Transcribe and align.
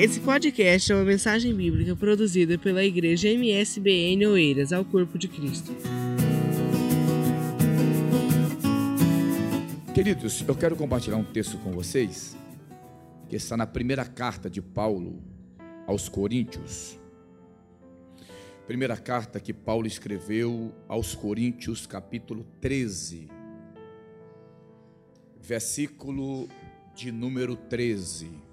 Esse 0.00 0.20
podcast 0.20 0.92
é 0.92 0.94
uma 0.94 1.04
mensagem 1.04 1.52
bíblica 1.52 1.96
produzida 1.96 2.56
pela 2.56 2.84
igreja 2.84 3.28
MSBN 3.30 4.28
Oeiras 4.28 4.72
ao 4.72 4.84
Corpo 4.84 5.18
de 5.18 5.26
Cristo. 5.26 5.74
Queridos, 9.92 10.44
eu 10.46 10.54
quero 10.54 10.76
compartilhar 10.76 11.16
um 11.16 11.24
texto 11.24 11.58
com 11.58 11.72
vocês 11.72 12.36
que 13.28 13.34
está 13.34 13.56
na 13.56 13.66
primeira 13.66 14.04
carta 14.04 14.48
de 14.48 14.62
Paulo 14.62 15.20
aos 15.84 16.08
Coríntios. 16.08 16.96
Primeira 18.68 18.96
carta 18.96 19.40
que 19.40 19.52
Paulo 19.52 19.88
escreveu 19.88 20.72
aos 20.86 21.16
Coríntios, 21.16 21.88
capítulo 21.88 22.46
13, 22.60 23.28
versículo 25.42 26.48
de 26.94 27.10
número 27.10 27.56
13. 27.56 28.46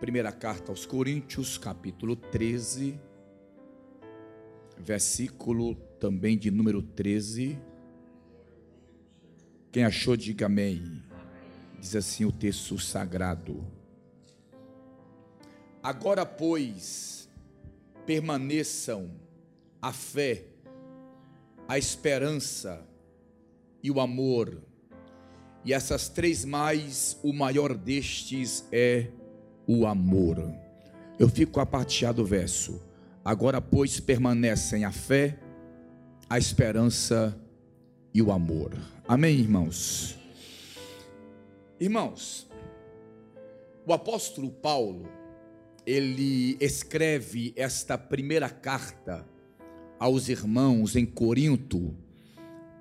Primeira 0.00 0.32
carta 0.32 0.72
aos 0.72 0.86
Coríntios, 0.86 1.58
capítulo 1.58 2.16
13, 2.16 2.98
versículo 4.78 5.74
também 6.00 6.38
de 6.38 6.50
número 6.50 6.80
13. 6.80 7.60
Quem 9.70 9.84
achou, 9.84 10.16
diga 10.16 10.46
amém. 10.46 11.02
Diz 11.78 11.94
assim 11.94 12.24
o 12.24 12.32
texto 12.32 12.78
sagrado. 12.78 13.62
Agora, 15.82 16.24
pois, 16.24 17.28
permaneçam 18.06 19.10
a 19.82 19.92
fé, 19.92 20.46
a 21.68 21.76
esperança 21.76 22.88
e 23.82 23.90
o 23.90 24.00
amor. 24.00 24.62
E 25.62 25.74
essas 25.74 26.08
três 26.08 26.42
mais, 26.42 27.18
o 27.22 27.34
maior 27.34 27.74
destes 27.74 28.66
é 28.72 29.10
o 29.72 29.86
amor. 29.86 30.52
Eu 31.16 31.28
fico 31.28 31.60
a 31.60 31.66
partir 31.66 32.12
do 32.12 32.24
verso. 32.24 32.82
Agora, 33.24 33.60
pois, 33.60 34.00
permanecem 34.00 34.84
a 34.84 34.90
fé, 34.90 35.38
a 36.28 36.38
esperança 36.38 37.38
e 38.12 38.20
o 38.20 38.32
amor. 38.32 38.72
Amém, 39.06 39.38
irmãos? 39.38 40.18
Irmãos, 41.78 42.48
o 43.86 43.92
apóstolo 43.92 44.50
Paulo, 44.50 45.08
ele 45.86 46.56
escreve 46.60 47.52
esta 47.54 47.96
primeira 47.96 48.50
carta 48.50 49.24
aos 50.00 50.28
irmãos 50.28 50.96
em 50.96 51.06
Corinto, 51.06 51.94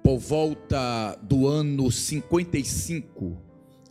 por 0.01 0.17
volta 0.17 1.15
do 1.21 1.47
ano 1.47 1.91
55 1.91 3.37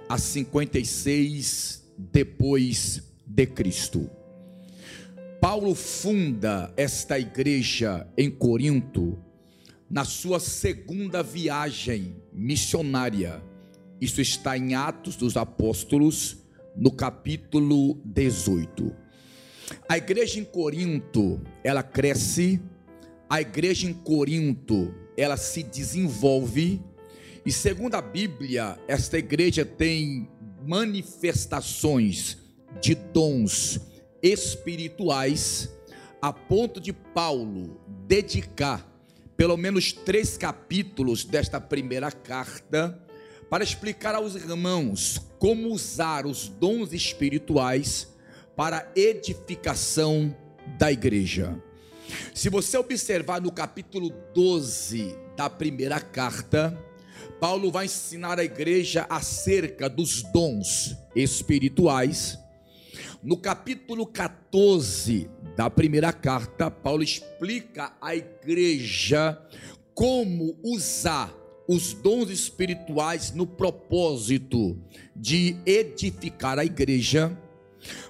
a 0.08 0.18
56 0.18 1.87
depois 1.98 3.02
de 3.26 3.46
Cristo. 3.46 4.08
Paulo 5.40 5.74
funda 5.74 6.72
esta 6.76 7.18
igreja 7.18 8.06
em 8.16 8.30
Corinto 8.30 9.18
na 9.90 10.04
sua 10.04 10.38
segunda 10.38 11.22
viagem 11.22 12.16
missionária. 12.32 13.42
Isso 14.00 14.20
está 14.20 14.56
em 14.56 14.74
Atos 14.74 15.16
dos 15.16 15.36
Apóstolos, 15.36 16.38
no 16.76 16.92
capítulo 16.92 18.00
18. 18.04 18.94
A 19.88 19.98
igreja 19.98 20.38
em 20.38 20.44
Corinto, 20.44 21.40
ela 21.64 21.82
cresce, 21.82 22.60
a 23.28 23.40
igreja 23.40 23.88
em 23.88 23.92
Corinto, 23.92 24.94
ela 25.16 25.36
se 25.36 25.62
desenvolve, 25.62 26.80
e 27.44 27.52
segundo 27.52 27.94
a 27.94 28.02
Bíblia, 28.02 28.78
esta 28.86 29.18
igreja 29.18 29.64
tem 29.64 30.28
manifestações 30.64 32.38
de 32.80 32.94
dons 32.94 33.80
espirituais, 34.22 35.70
a 36.20 36.32
ponto 36.32 36.80
de 36.80 36.92
Paulo 36.92 37.80
dedicar 38.06 38.86
pelo 39.36 39.56
menos 39.56 39.92
três 39.92 40.36
capítulos 40.36 41.24
desta 41.24 41.60
primeira 41.60 42.10
carta 42.10 43.00
para 43.48 43.62
explicar 43.62 44.14
aos 44.14 44.34
irmãos 44.34 45.20
como 45.38 45.68
usar 45.68 46.26
os 46.26 46.48
dons 46.48 46.92
espirituais 46.92 48.08
para 48.56 48.90
edificação 48.96 50.36
da 50.76 50.90
igreja. 50.90 51.56
Se 52.34 52.48
você 52.48 52.76
observar 52.76 53.40
no 53.40 53.52
capítulo 53.52 54.10
12 54.34 55.16
da 55.36 55.48
primeira 55.48 56.00
carta, 56.00 56.76
Paulo 57.40 57.70
vai 57.70 57.84
ensinar 57.84 58.40
a 58.40 58.44
igreja 58.44 59.06
acerca 59.08 59.88
dos 59.88 60.24
dons 60.24 60.96
espirituais. 61.14 62.36
No 63.22 63.36
capítulo 63.36 64.04
14 64.06 65.30
da 65.56 65.70
primeira 65.70 66.12
carta, 66.12 66.68
Paulo 66.68 67.02
explica 67.02 67.96
à 68.00 68.16
igreja 68.16 69.40
como 69.94 70.58
usar 70.64 71.32
os 71.68 71.92
dons 71.92 72.28
espirituais 72.28 73.30
no 73.30 73.46
propósito 73.46 74.76
de 75.14 75.56
edificar 75.64 76.58
a 76.58 76.64
igreja. 76.64 77.38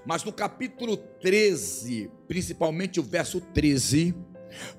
Mas 0.06 0.24
no 0.24 0.32
capítulo 0.32 0.96
13, 0.96 2.10
principalmente 2.26 2.98
o 2.98 3.02
verso 3.02 3.42
13, 3.42 4.14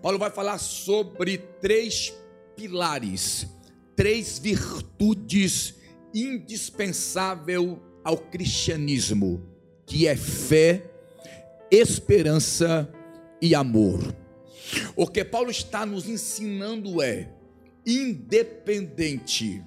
Paulo 0.02 0.18
vai 0.18 0.32
falar 0.32 0.58
sobre 0.58 1.38
três 1.38 2.12
pilares 2.56 3.48
três 4.00 4.40
virtudes 4.40 5.76
indispensáveis 6.16 7.76
ao 8.02 8.18
cristianismo, 8.18 9.44
que 9.86 10.08
é 10.08 10.16
fé, 10.16 10.90
esperança 11.70 12.90
e 13.42 13.54
amor. 13.54 14.16
O 14.96 15.06
que 15.06 15.26
Paulo 15.26 15.52
está 15.52 15.86
nos 15.86 16.08
ensinando 16.08 17.02
é 17.02 17.28
independente 17.86 19.62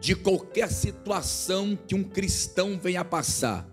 de 0.00 0.14
qualquer 0.14 0.70
situação 0.70 1.76
que 1.76 1.96
um 1.96 2.04
cristão 2.04 2.78
venha 2.80 3.04
passar, 3.04 3.68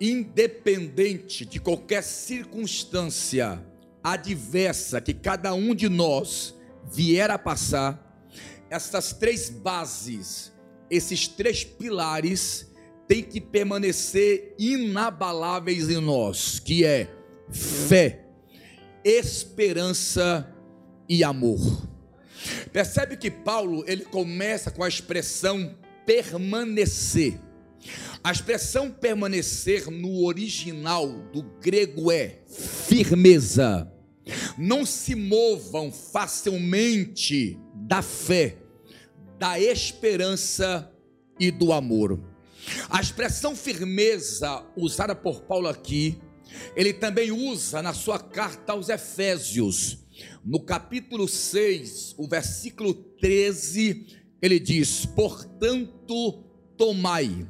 independente 0.00 1.46
de 1.46 1.60
qualquer 1.60 2.02
circunstância 2.02 3.64
adversa 4.02 5.00
que 5.00 5.14
cada 5.14 5.54
um 5.54 5.76
de 5.76 5.88
nós 5.88 6.56
vier 6.92 7.30
a 7.30 7.38
passar, 7.38 8.11
essas 8.72 9.12
três 9.12 9.50
bases, 9.50 10.50
esses 10.90 11.28
três 11.28 11.62
pilares, 11.62 12.72
têm 13.06 13.22
que 13.22 13.38
permanecer 13.38 14.54
inabaláveis 14.58 15.90
em 15.90 16.00
nós, 16.00 16.58
que 16.58 16.82
é 16.82 17.14
fé, 17.50 18.24
esperança 19.04 20.50
e 21.06 21.22
amor. 21.22 21.86
Percebe 22.72 23.18
que 23.18 23.30
Paulo 23.30 23.84
ele 23.86 24.06
começa 24.06 24.70
com 24.70 24.82
a 24.82 24.88
expressão 24.88 25.76
permanecer. 26.06 27.38
A 28.24 28.32
expressão 28.32 28.90
permanecer 28.90 29.90
no 29.90 30.24
original 30.24 31.10
do 31.30 31.42
grego 31.60 32.10
é 32.10 32.38
firmeza. 32.88 33.92
Não 34.56 34.86
se 34.86 35.14
movam 35.14 35.92
facilmente 35.92 37.58
da 37.74 38.00
fé, 38.00 38.61
da 39.42 39.58
esperança 39.58 40.88
e 41.36 41.50
do 41.50 41.72
amor. 41.72 42.16
A 42.88 43.00
expressão 43.00 43.56
firmeza 43.56 44.64
usada 44.76 45.16
por 45.16 45.40
Paulo 45.40 45.66
aqui, 45.66 46.16
ele 46.76 46.92
também 46.92 47.32
usa 47.32 47.82
na 47.82 47.92
sua 47.92 48.20
carta 48.20 48.70
aos 48.70 48.88
Efésios, 48.88 49.98
no 50.44 50.60
capítulo 50.60 51.26
6, 51.26 52.14
o 52.18 52.28
versículo 52.28 52.94
13, 52.94 54.06
ele 54.40 54.60
diz: 54.60 55.06
Portanto, 55.06 56.44
tomai 56.76 57.44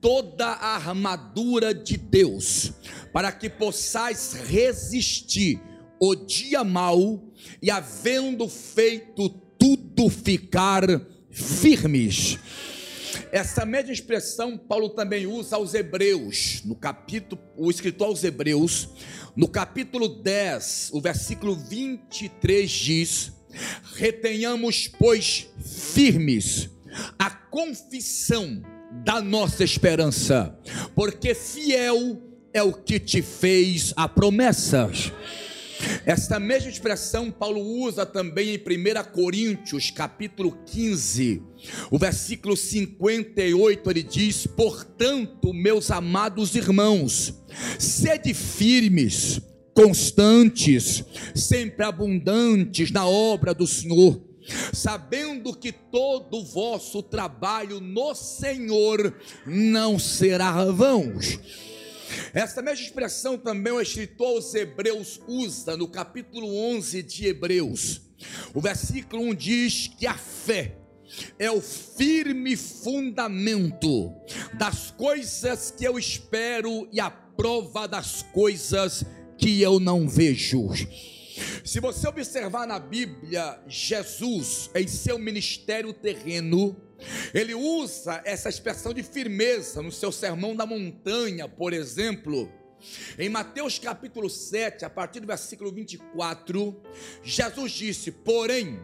toda 0.00 0.46
a 0.46 0.76
armadura 0.76 1.74
de 1.74 1.98
Deus, 1.98 2.72
para 3.12 3.30
que 3.30 3.50
possais 3.50 4.32
resistir 4.32 5.60
o 6.00 6.14
dia 6.14 6.64
mau 6.64 7.30
e, 7.60 7.70
havendo 7.70 8.48
feito 8.48 9.28
tudo, 9.58 10.08
ficar 10.08 10.82
firmes. 11.36 12.38
Essa 13.30 13.66
mesma 13.66 13.92
expressão 13.92 14.56
Paulo 14.56 14.90
também 14.90 15.26
usa 15.26 15.56
aos 15.56 15.74
Hebreus, 15.74 16.62
no 16.64 16.74
capítulo, 16.74 17.40
o 17.56 17.70
escritor 17.70 18.08
aos 18.08 18.24
Hebreus, 18.24 18.88
no 19.36 19.46
capítulo 19.46 20.08
10, 20.08 20.90
o 20.92 21.00
versículo 21.00 21.54
23 21.54 22.70
diz: 22.70 23.32
Retenhamos, 23.94 24.88
pois, 24.88 25.48
firmes 25.92 26.70
a 27.18 27.30
confissão 27.30 28.62
da 29.04 29.20
nossa 29.20 29.62
esperança, 29.62 30.58
porque 30.94 31.34
fiel 31.34 32.22
é 32.54 32.62
o 32.62 32.72
que 32.72 32.98
te 32.98 33.20
fez 33.20 33.92
a 33.96 34.08
promessa. 34.08 34.90
Esta 36.06 36.38
mesma 36.38 36.70
expressão 36.70 37.32
Paulo 37.32 37.60
usa 37.60 38.06
também 38.06 38.54
em 38.54 38.58
1 38.58 39.10
Coríntios, 39.12 39.90
capítulo 39.90 40.56
15, 40.64 41.42
o 41.90 41.98
versículo 41.98 42.56
58, 42.56 43.90
ele 43.90 44.04
diz: 44.04 44.46
"Portanto, 44.46 45.52
meus 45.52 45.90
amados 45.90 46.54
irmãos, 46.54 47.34
sede 47.76 48.32
firmes, 48.32 49.40
constantes, 49.74 51.04
sempre 51.34 51.84
abundantes 51.84 52.92
na 52.92 53.04
obra 53.04 53.52
do 53.52 53.66
Senhor, 53.66 54.22
sabendo 54.72 55.56
que 55.56 55.72
todo 55.72 56.36
o 56.36 56.44
vosso 56.44 57.02
trabalho 57.02 57.80
no 57.80 58.14
Senhor 58.14 59.12
não 59.44 59.98
será 59.98 60.66
vão." 60.66 61.14
Essa 62.32 62.62
mesma 62.62 62.84
expressão 62.84 63.36
também 63.38 63.72
o 63.72 63.80
escritor 63.80 64.28
aos 64.28 64.54
Hebreus 64.54 65.20
usa 65.26 65.76
no 65.76 65.88
capítulo 65.88 66.54
11 66.54 67.02
de 67.02 67.26
Hebreus. 67.26 68.02
O 68.54 68.60
versículo 68.60 69.22
1 69.22 69.34
diz 69.34 69.88
que 69.98 70.06
a 70.06 70.14
fé 70.14 70.76
é 71.38 71.50
o 71.50 71.60
firme 71.60 72.56
fundamento 72.56 74.12
das 74.54 74.90
coisas 74.90 75.70
que 75.70 75.84
eu 75.84 75.98
espero 75.98 76.88
e 76.92 77.00
a 77.00 77.10
prova 77.10 77.86
das 77.86 78.22
coisas 78.22 79.04
que 79.38 79.60
eu 79.60 79.78
não 79.78 80.08
vejo. 80.08 80.68
Se 81.64 81.80
você 81.80 82.08
observar 82.08 82.66
na 82.66 82.78
Bíblia, 82.78 83.58
Jesus, 83.68 84.70
em 84.74 84.88
seu 84.88 85.18
ministério 85.18 85.92
terreno, 85.92 86.76
ele 87.34 87.54
usa 87.54 88.22
essa 88.24 88.48
expressão 88.48 88.92
de 88.92 89.02
firmeza 89.02 89.82
no 89.82 89.92
seu 89.92 90.10
sermão 90.10 90.54
da 90.54 90.66
montanha, 90.66 91.48
por 91.48 91.72
exemplo. 91.72 92.50
Em 93.18 93.28
Mateus 93.28 93.78
capítulo 93.78 94.28
7, 94.28 94.84
a 94.84 94.90
partir 94.90 95.20
do 95.20 95.26
versículo 95.26 95.72
24, 95.72 96.80
Jesus 97.22 97.72
disse: 97.72 98.12
Porém, 98.12 98.78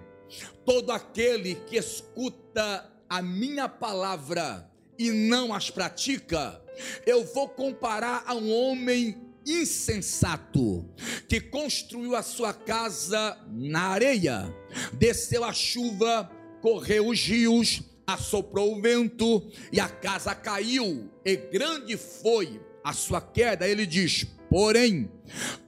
todo 0.64 0.90
aquele 0.90 1.54
que 1.54 1.76
escuta 1.76 2.90
a 3.08 3.22
minha 3.22 3.68
palavra 3.68 4.70
e 4.98 5.10
não 5.10 5.52
as 5.52 5.70
pratica, 5.70 6.60
eu 7.06 7.24
vou 7.24 7.48
comparar 7.48 8.24
a 8.26 8.34
um 8.34 8.50
homem 8.50 9.20
insensato 9.46 10.88
que 11.28 11.40
construiu 11.40 12.14
a 12.14 12.22
sua 12.22 12.54
casa 12.54 13.36
na 13.50 13.88
areia, 13.88 14.54
desceu 14.92 15.44
a 15.44 15.52
chuva, 15.52 16.30
correu 16.60 17.08
os 17.08 17.20
rios, 17.20 17.82
assoprou 18.06 18.76
o 18.76 18.80
vento 18.80 19.50
e 19.72 19.80
a 19.80 19.88
casa 19.88 20.34
caiu, 20.34 21.10
e 21.24 21.36
grande 21.36 21.96
foi 21.96 22.60
a 22.84 22.92
sua 22.92 23.20
queda. 23.20 23.68
Ele 23.68 23.86
diz: 23.86 24.26
Porém, 24.52 25.10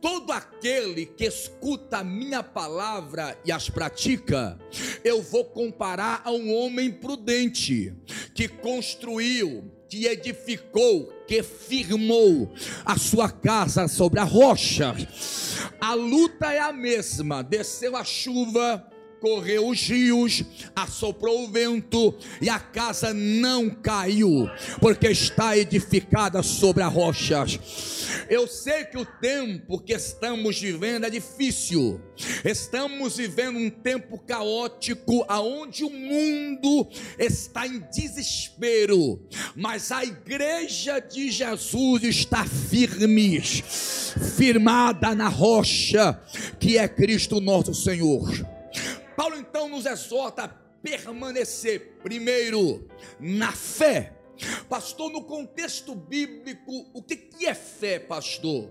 todo 0.01 0.31
aquele 0.31 1.07
que 1.07 1.25
escuta 1.25 1.99
a 1.99 2.05
minha 2.05 2.43
palavra 2.43 3.39
e 3.45 3.51
as 3.51 3.71
pratica, 3.71 4.59
eu 5.03 5.23
vou 5.23 5.45
comparar 5.45 6.21
a 6.23 6.31
um 6.31 6.55
homem 6.55 6.91
prudente 6.91 7.95
que 8.35 8.47
construiu, 8.47 9.73
que 9.89 10.07
edificou, 10.07 11.07
que 11.27 11.43
firmou 11.43 12.53
a 12.85 12.99
sua 12.99 13.31
casa 13.31 13.89
sobre 13.89 14.21
a 14.21 14.25
rocha. 14.25 14.95
A 15.81 15.95
luta 15.95 16.53
é 16.53 16.59
a 16.59 16.73
mesma, 16.73 17.43
desceu 17.43 17.97
a 17.97 18.05
chuva, 18.05 18.87
correu 19.25 19.69
os 19.69 19.81
rios, 19.89 20.45
assoprou 20.77 21.45
o 21.45 21.49
vento 21.49 22.15
e 22.43 22.51
a 22.51 22.59
casa 22.59 23.15
não 23.15 23.71
caiu, 23.71 24.47
porque 24.83 25.09
está 25.09 25.57
edificada 25.57 26.43
sobre 26.43 26.83
a 26.83 26.89
rocha. 26.89 27.47
Eu 28.29 28.47
sei 28.47 28.85
que 28.85 28.99
o 28.99 29.07
tempo 29.07 29.81
que 29.81 29.95
estamos 29.95 30.61
vivendo 30.61 31.07
é 31.07 31.11
difícil. 31.11 32.03
Estamos 32.45 33.17
vivendo 33.17 33.59
um 33.59 33.71
tempo 33.71 34.19
caótico 34.19 35.25
aonde 35.27 35.85
o 35.85 35.91
mundo 35.91 36.87
está 37.19 37.67
em 37.67 37.83
desespero, 37.91 39.27
mas 39.57 39.91
a 39.91 40.05
igreja 40.05 41.01
de 41.01 41.31
Jesus 41.31 42.05
está 42.05 42.45
firme, 42.45 43.41
firmada 43.41 45.15
na 45.15 45.29
rocha 45.29 46.21
que 46.61 46.77
é 46.77 46.87
Cristo 46.87 47.41
nosso 47.41 47.75
Senhor. 47.75 48.54
Paulo 49.17 49.37
então 49.37 49.69
nos 49.69 49.87
exorta 49.87 50.45
a 50.45 50.49
permanecer, 50.49 51.99
primeiro, 52.03 52.89
na 53.19 53.53
fé. 53.53 54.13
Pastor, 54.69 55.11
no 55.11 55.23
contexto 55.23 55.95
bíblico, 55.95 56.91
o 56.93 57.03
que 57.03 57.47
é 57.47 57.55
fé, 57.55 57.99
pastor? 57.99 58.71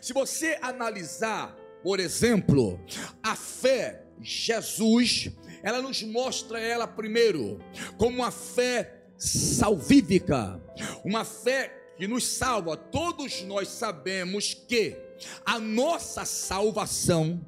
Se 0.00 0.12
você 0.12 0.58
analisar, 0.60 1.54
por 1.82 2.00
exemplo, 2.00 2.80
a 3.22 3.36
fé, 3.36 4.04
Jesus, 4.20 5.30
ela 5.62 5.82
nos 5.82 6.02
mostra 6.02 6.58
ela 6.58 6.86
primeiro 6.86 7.58
como 7.96 8.18
uma 8.18 8.30
fé 8.30 9.02
salvífica, 9.16 10.60
uma 11.04 11.24
fé 11.24 11.92
que 11.96 12.06
nos 12.06 12.26
salva. 12.26 12.76
Todos 12.76 13.42
nós 13.42 13.68
sabemos 13.68 14.54
que 14.54 14.96
a 15.44 15.58
nossa 15.58 16.24
salvação 16.24 17.40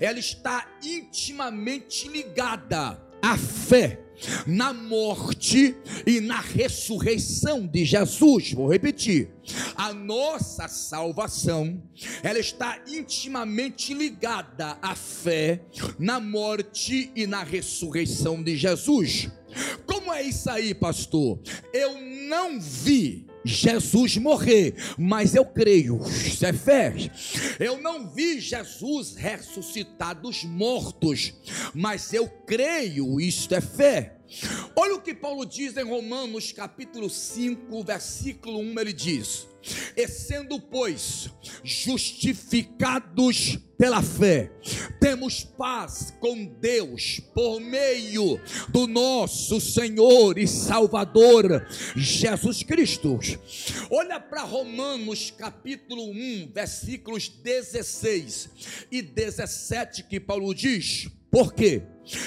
ela 0.00 0.18
está 0.18 0.66
intimamente 0.82 2.08
ligada 2.08 3.00
à 3.22 3.36
fé 3.38 4.00
na 4.46 4.72
morte 4.72 5.74
e 6.06 6.20
na 6.20 6.40
ressurreição 6.40 7.66
de 7.66 7.84
Jesus. 7.84 8.52
Vou 8.52 8.70
repetir. 8.70 9.30
A 9.74 9.92
nossa 9.92 10.68
salvação, 10.68 11.82
ela 12.22 12.38
está 12.38 12.80
intimamente 12.86 13.94
ligada 13.94 14.78
à 14.80 14.94
fé 14.94 15.62
na 15.98 16.20
morte 16.20 17.10
e 17.14 17.26
na 17.26 17.42
ressurreição 17.42 18.42
de 18.42 18.56
Jesus. 18.56 19.28
Como 19.86 20.12
é 20.12 20.22
isso 20.22 20.48
aí, 20.48 20.74
pastor? 20.74 21.40
Eu 21.72 22.00
não 22.28 22.60
vi 22.60 23.26
Jesus 23.44 24.16
morrer, 24.16 24.74
mas 24.98 25.34
eu 25.34 25.44
creio, 25.44 26.00
isso 26.06 26.44
é 26.46 26.52
fé. 26.52 26.94
Eu 27.58 27.80
não 27.80 28.08
vi 28.08 28.40
Jesus 28.40 29.14
ressuscitar 29.14 30.20
dos 30.20 30.44
mortos, 30.44 31.34
mas 31.74 32.12
eu 32.12 32.28
creio, 32.46 33.20
isto 33.20 33.54
é 33.54 33.60
fé. 33.60 34.16
Olha 34.74 34.94
o 34.94 35.00
que 35.00 35.14
Paulo 35.14 35.44
diz 35.44 35.76
em 35.76 35.84
Romanos 35.84 36.52
capítulo 36.52 37.10
5, 37.10 37.82
versículo 37.82 38.58
1, 38.60 38.80
ele 38.80 38.92
diz: 38.92 39.46
E 39.96 40.08
sendo, 40.08 40.58
pois, 40.58 41.30
justificados 41.62 43.58
pela 43.76 44.02
fé, 44.02 44.50
temos 45.00 45.44
paz 45.44 46.14
com 46.20 46.46
Deus 46.46 47.20
por 47.34 47.60
meio 47.60 48.40
do 48.68 48.86
nosso 48.86 49.60
Senhor 49.60 50.38
e 50.38 50.46
Salvador 50.46 51.66
Jesus 51.96 52.62
Cristo. 52.62 53.18
Olha 53.90 54.18
para 54.18 54.42
Romanos 54.42 55.30
capítulo 55.30 56.10
1, 56.10 56.52
versículos 56.54 57.28
16 57.28 58.86
e 58.90 59.02
17 59.02 60.04
que 60.04 60.18
Paulo 60.18 60.54
diz: 60.54 61.08
Por 61.30 61.52
quê? 61.52 61.82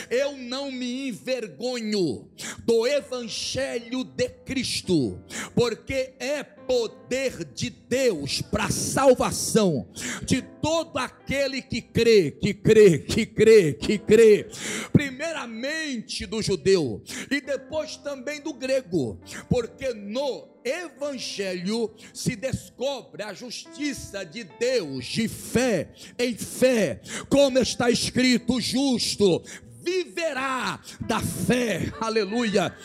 Eu 0.10 0.38
não 0.38 0.72
me 0.72 1.10
envergonho 1.10 2.30
do 2.66 2.88
Evangelho 2.88 4.04
de 4.04 4.30
Cristo, 4.30 5.20
porque 5.54 6.14
é 6.20 6.44
poder 6.44 7.46
de 7.46 7.70
Deus 7.70 8.42
para 8.42 8.70
salvação 8.70 9.88
de 10.24 10.42
todo 10.42 10.98
aquele 10.98 11.62
que 11.62 11.82
crê, 11.82 12.32
que 12.32 12.54
crê, 12.54 13.00
que 13.00 13.26
crê, 13.26 13.74
que 13.74 13.98
crê. 13.98 14.48
Primeiramente 14.92 16.26
do 16.26 16.42
judeu 16.42 17.04
e 17.30 17.40
depois 17.40 17.98
também 17.98 18.42
do 18.42 18.54
grego, 18.54 19.20
porque 19.50 19.94
no 19.94 20.56
Evangelho 20.66 21.94
se 22.12 22.36
descobre 22.36 23.22
a 23.22 23.34
justiça 23.34 24.26
de 24.26 24.44
Deus 24.44 25.06
de 25.06 25.28
fé 25.28 25.92
em 26.18 26.36
fé, 26.36 27.02
como 27.30 27.60
está 27.60 27.92
escrito: 27.92 28.60
justo 28.60 29.44
viverá 29.86 30.82
da 31.02 31.20
fé. 31.20 31.94
Aleluia. 32.02 32.76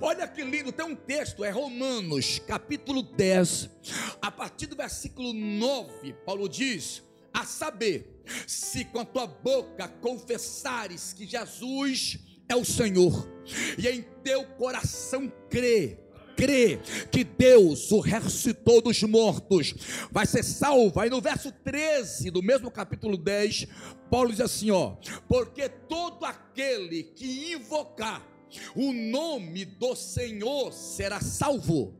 Olha 0.00 0.28
que 0.28 0.42
lindo, 0.44 0.70
tem 0.70 0.86
um 0.86 0.94
texto, 0.94 1.44
é 1.44 1.50
Romanos, 1.50 2.38
capítulo 2.46 3.02
10, 3.02 3.70
a 4.22 4.30
partir 4.30 4.66
do 4.66 4.76
versículo 4.76 5.32
9, 5.32 6.12
Paulo 6.24 6.48
diz: 6.48 7.02
a 7.32 7.44
saber, 7.44 8.22
se 8.46 8.84
com 8.84 9.00
a 9.00 9.04
tua 9.04 9.26
boca 9.26 9.88
confessares 10.00 11.12
que 11.12 11.26
Jesus 11.26 12.20
é 12.48 12.54
o 12.54 12.64
Senhor, 12.64 13.28
e 13.76 13.88
em 13.88 14.02
teu 14.22 14.44
coração 14.44 15.32
crê 15.50 16.03
crê 16.36 16.78
que 17.10 17.24
Deus 17.24 17.90
o 17.92 18.00
ressuscitou 18.00 18.80
dos 18.80 19.02
mortos, 19.02 19.74
vai 20.10 20.26
ser 20.26 20.42
salvo. 20.42 21.00
Aí 21.00 21.10
no 21.10 21.20
verso 21.20 21.50
13 21.52 22.30
do 22.30 22.42
mesmo 22.42 22.70
capítulo 22.70 23.16
10, 23.16 23.66
Paulo 24.10 24.30
diz 24.30 24.40
assim: 24.40 24.70
ó, 24.70 24.96
porque 25.28 25.68
todo 25.68 26.24
aquele 26.24 27.02
que 27.02 27.52
invocar 27.52 28.34
o 28.74 28.92
nome 28.92 29.64
do 29.64 29.94
Senhor 29.94 30.72
será 30.72 31.20
salvo. 31.20 31.94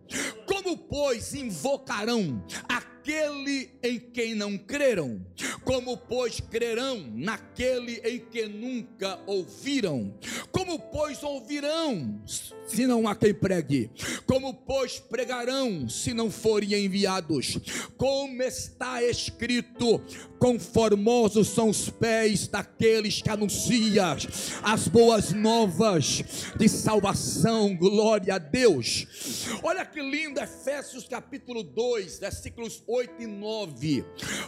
Como, 0.46 0.76
pois, 0.76 1.34
invocarão 1.34 2.44
a 2.68 2.80
naquele 3.04 3.70
em 3.82 4.00
quem 4.00 4.34
não 4.34 4.56
creram? 4.56 5.20
Como, 5.62 5.96
pois, 5.96 6.40
crerão 6.40 7.06
naquele 7.14 8.00
em 8.04 8.18
que 8.18 8.46
nunca 8.46 9.20
ouviram? 9.26 10.14
Como, 10.50 10.78
pois, 10.78 11.22
ouvirão 11.22 12.22
se 12.66 12.86
não 12.86 13.06
há 13.06 13.14
quem 13.14 13.34
pregue? 13.34 13.90
Como, 14.26 14.54
pois, 14.54 14.98
pregarão 14.98 15.86
se 15.88 16.14
não 16.14 16.30
forem 16.30 16.86
enviados? 16.86 17.58
Como 17.98 18.42
está 18.42 19.02
escrito: 19.02 20.00
conformosos 20.38 21.48
são 21.48 21.68
os 21.68 21.90
pés 21.90 22.48
daqueles 22.48 23.20
que 23.20 23.28
anunciam 23.28 23.84
as 24.62 24.88
boas 24.88 25.32
novas 25.32 26.24
de 26.56 26.68
salvação, 26.68 27.76
glória 27.76 28.34
a 28.34 28.38
Deus. 28.38 29.06
Olha 29.62 29.84
que 29.84 30.00
lindo, 30.00 30.40
Efésios 30.40 31.06
capítulo 31.06 31.62
2, 31.62 32.18
versículos 32.18 32.82
8 32.86 32.93
e 33.02 33.26
9. 33.26 34.04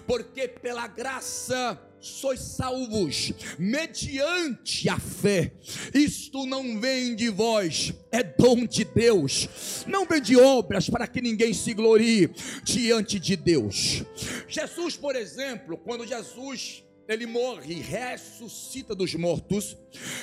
Porque 0.06 0.48
pela 0.48 0.86
graça 0.86 1.80
sois 2.00 2.40
salvos 2.40 3.32
mediante 3.58 4.88
a 4.88 4.98
fé. 4.98 5.52
Isto 5.92 6.46
não 6.46 6.80
vem 6.80 7.16
de 7.16 7.28
vós, 7.28 7.92
é 8.12 8.22
dom 8.22 8.64
de 8.66 8.84
Deus. 8.84 9.84
Não 9.86 10.06
vem 10.06 10.20
de 10.20 10.36
obras 10.36 10.88
para 10.88 11.06
que 11.06 11.20
ninguém 11.20 11.52
se 11.52 11.74
glorie 11.74 12.30
diante 12.62 13.18
de 13.18 13.36
Deus. 13.36 14.04
Jesus, 14.48 14.96
por 14.96 15.16
exemplo, 15.16 15.76
quando 15.76 16.06
Jesus 16.06 16.84
ele 17.08 17.26
morre 17.26 17.74
e 17.74 17.80
ressuscita 17.80 18.94
dos 18.94 19.14
mortos. 19.14 19.76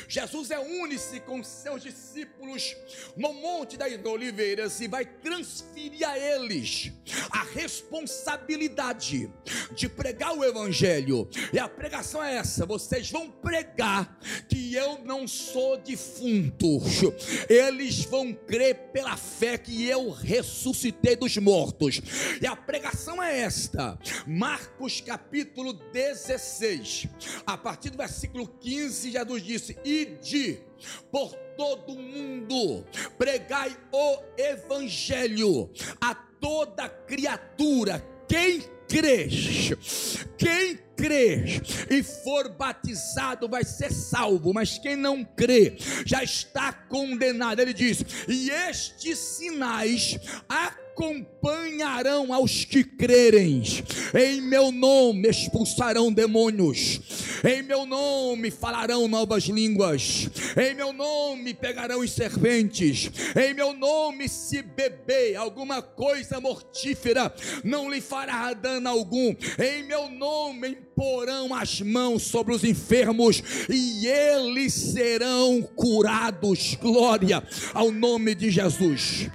Jesus 0.07 0.51
é 0.51 0.59
une-se 0.59 1.19
com 1.21 1.43
seus 1.43 1.81
discípulos 1.81 2.75
no 3.15 3.33
Monte 3.33 3.77
das 3.77 3.93
Oliveiras 4.05 4.79
e 4.81 4.87
vai 4.87 5.05
transferir 5.05 6.07
a 6.07 6.17
eles 6.17 6.91
a 7.29 7.43
responsabilidade 7.43 9.31
de 9.75 9.89
pregar 9.89 10.37
o 10.37 10.43
Evangelho. 10.43 11.29
E 11.51 11.59
a 11.59 11.67
pregação 11.67 12.23
é 12.23 12.35
essa: 12.35 12.65
vocês 12.65 13.09
vão 13.09 13.29
pregar 13.29 14.19
que 14.47 14.73
eu 14.75 14.99
não 15.03 15.27
sou 15.27 15.77
defunto, 15.77 16.81
eles 17.49 18.05
vão 18.05 18.33
crer 18.33 18.75
pela 18.91 19.17
fé 19.17 19.57
que 19.57 19.85
eu 19.85 20.09
ressuscitei 20.09 21.15
dos 21.15 21.37
mortos. 21.37 22.01
E 22.41 22.47
a 22.47 22.55
pregação 22.55 23.21
é 23.21 23.41
esta, 23.41 23.97
Marcos 24.27 25.01
capítulo 25.01 25.73
16 25.73 27.07
a 27.45 27.57
partir 27.57 27.89
do 27.89 27.97
versículo 27.97 28.47
15, 28.47 29.11
Jesus 29.11 29.43
disse: 29.63 29.77
Ide 29.85 30.59
por 31.09 31.33
todo 31.55 31.95
mundo, 31.95 32.85
pregai 33.17 33.75
o 33.91 34.17
evangelho 34.37 35.71
a 36.01 36.13
toda 36.13 36.89
criatura. 36.89 38.03
Quem 38.27 38.61
crê, 38.87 39.29
quem 40.37 40.79
crê 40.95 41.61
e 41.89 42.03
for 42.03 42.49
batizado 42.49 43.47
vai 43.47 43.63
ser 43.63 43.91
salvo, 43.91 44.53
mas 44.53 44.77
quem 44.77 44.95
não 44.95 45.23
crê 45.23 45.77
já 46.05 46.23
está 46.23 46.73
condenado. 46.73 47.59
Ele 47.59 47.73
diz: 47.73 48.03
E 48.27 48.49
estes 48.49 49.17
sinais 49.17 50.17
acompanharão 50.93 52.31
aos 52.31 52.63
que 52.63 52.83
crerem. 52.83 53.63
Em 54.13 54.39
meu 54.41 54.71
nome 54.71 55.27
expulsarão 55.27 56.13
demônios. 56.13 57.01
Em 57.43 57.63
meu 57.63 57.85
nome 57.85 58.51
falarão 58.51 59.07
novas 59.07 59.43
línguas. 59.45 60.29
Em 60.55 60.75
meu 60.75 60.93
nome 60.93 61.53
pegarão 61.53 61.99
os 61.99 62.11
serpentes. 62.11 63.11
Em 63.35 63.53
meu 63.53 63.73
nome 63.73 64.29
se 64.29 64.61
beber 64.61 65.35
alguma 65.35 65.81
coisa 65.81 66.39
mortífera, 66.39 67.33
não 67.63 67.91
lhe 67.91 67.99
fará 67.99 68.53
dano 68.53 68.87
algum. 68.87 69.35
Em 69.59 69.83
meu 69.83 70.09
nome 70.09 70.77
imporão 70.93 71.53
as 71.55 71.81
mãos 71.81 72.21
sobre 72.21 72.53
os 72.53 72.63
enfermos 72.63 73.41
e 73.67 74.07
eles 74.07 74.73
serão 74.73 75.61
curados. 75.63 76.75
Glória 76.75 77.43
ao 77.73 77.91
nome 77.91 78.35
de 78.35 78.51
Jesus. 78.51 79.29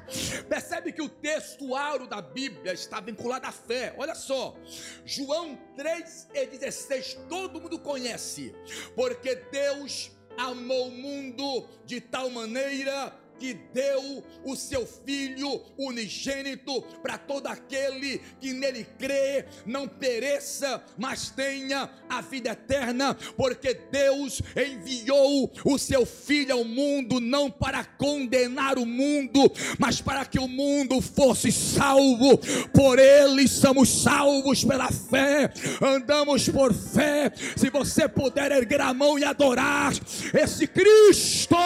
Percebe 0.49 0.93
que 0.93 1.03
o 1.03 1.09
textuário 1.09 2.07
da 2.07 2.23
Bíblia 2.23 2.73
está 2.73 3.01
vinculado 3.01 3.47
à 3.47 3.53
fé. 3.53 3.93
Olha 3.99 4.15
só, 4.15 4.57
João 5.05 5.59
3 5.77 6.29
e 6.33 6.47
16, 6.47 7.19
todo 7.29 7.61
mundo 7.61 7.79
conhece, 7.81 8.55
porque 8.95 9.35
Deus 9.51 10.13
amou 10.37 10.87
o 10.87 10.93
mundo 10.93 11.69
de 11.85 12.01
tal 12.01 12.31
maneira 12.31 13.13
que 13.39 13.55
deu 13.73 14.25
o 14.45 14.57
seu 14.57 14.87
Filho 14.87 15.63
unigênito 15.79 16.83
para 17.03 17.17
todo 17.17 17.47
aquele 17.47 18.21
que 18.41 18.53
nele 18.53 18.87
crê, 18.99 19.45
não 19.65 19.87
pereça, 19.87 20.83
mas 20.97 21.31
tenha 21.31 21.91
a 22.09 22.21
vida 22.21 22.51
eterna, 22.51 23.15
porque 23.37 23.75
Deus 23.75 24.43
enviou 24.57 25.51
o 25.65 25.79
seu 25.79 26.05
Filho 26.05 26.55
ao 26.55 26.65
mundo 26.65 27.21
não 27.21 27.51
para 27.51 27.85
condenar 27.85 28.79
o 28.79 28.87
mundo, 28.87 29.53
mas 29.79 30.01
para 30.01 30.25
que 30.25 30.39
o 30.39 30.49
mundo 30.49 31.01
fosse 31.01 31.53
salvo. 31.53 32.39
Por 32.73 32.99
ele 32.99 33.47
somos 33.47 34.03
salvos 34.03 34.65
pela 34.65 34.91
fé, 34.91 35.53
andamos 35.81 36.49
por 36.49 36.73
fé. 36.75 37.33
Se 37.57 37.71
você 37.71 38.09
puder 38.09 38.53
erguer 38.53 38.81
a 38.81 38.93
mão 38.95 39.19
e 39.19 39.25
adorar 39.25 39.93
esse 40.35 40.67
Cristo 40.67 41.57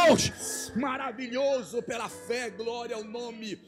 maravilhoso 0.75 1.83
pela 1.83 2.09
fé, 2.09 2.51
glória 2.51 2.97
ao 2.97 3.05
nome 3.05 3.61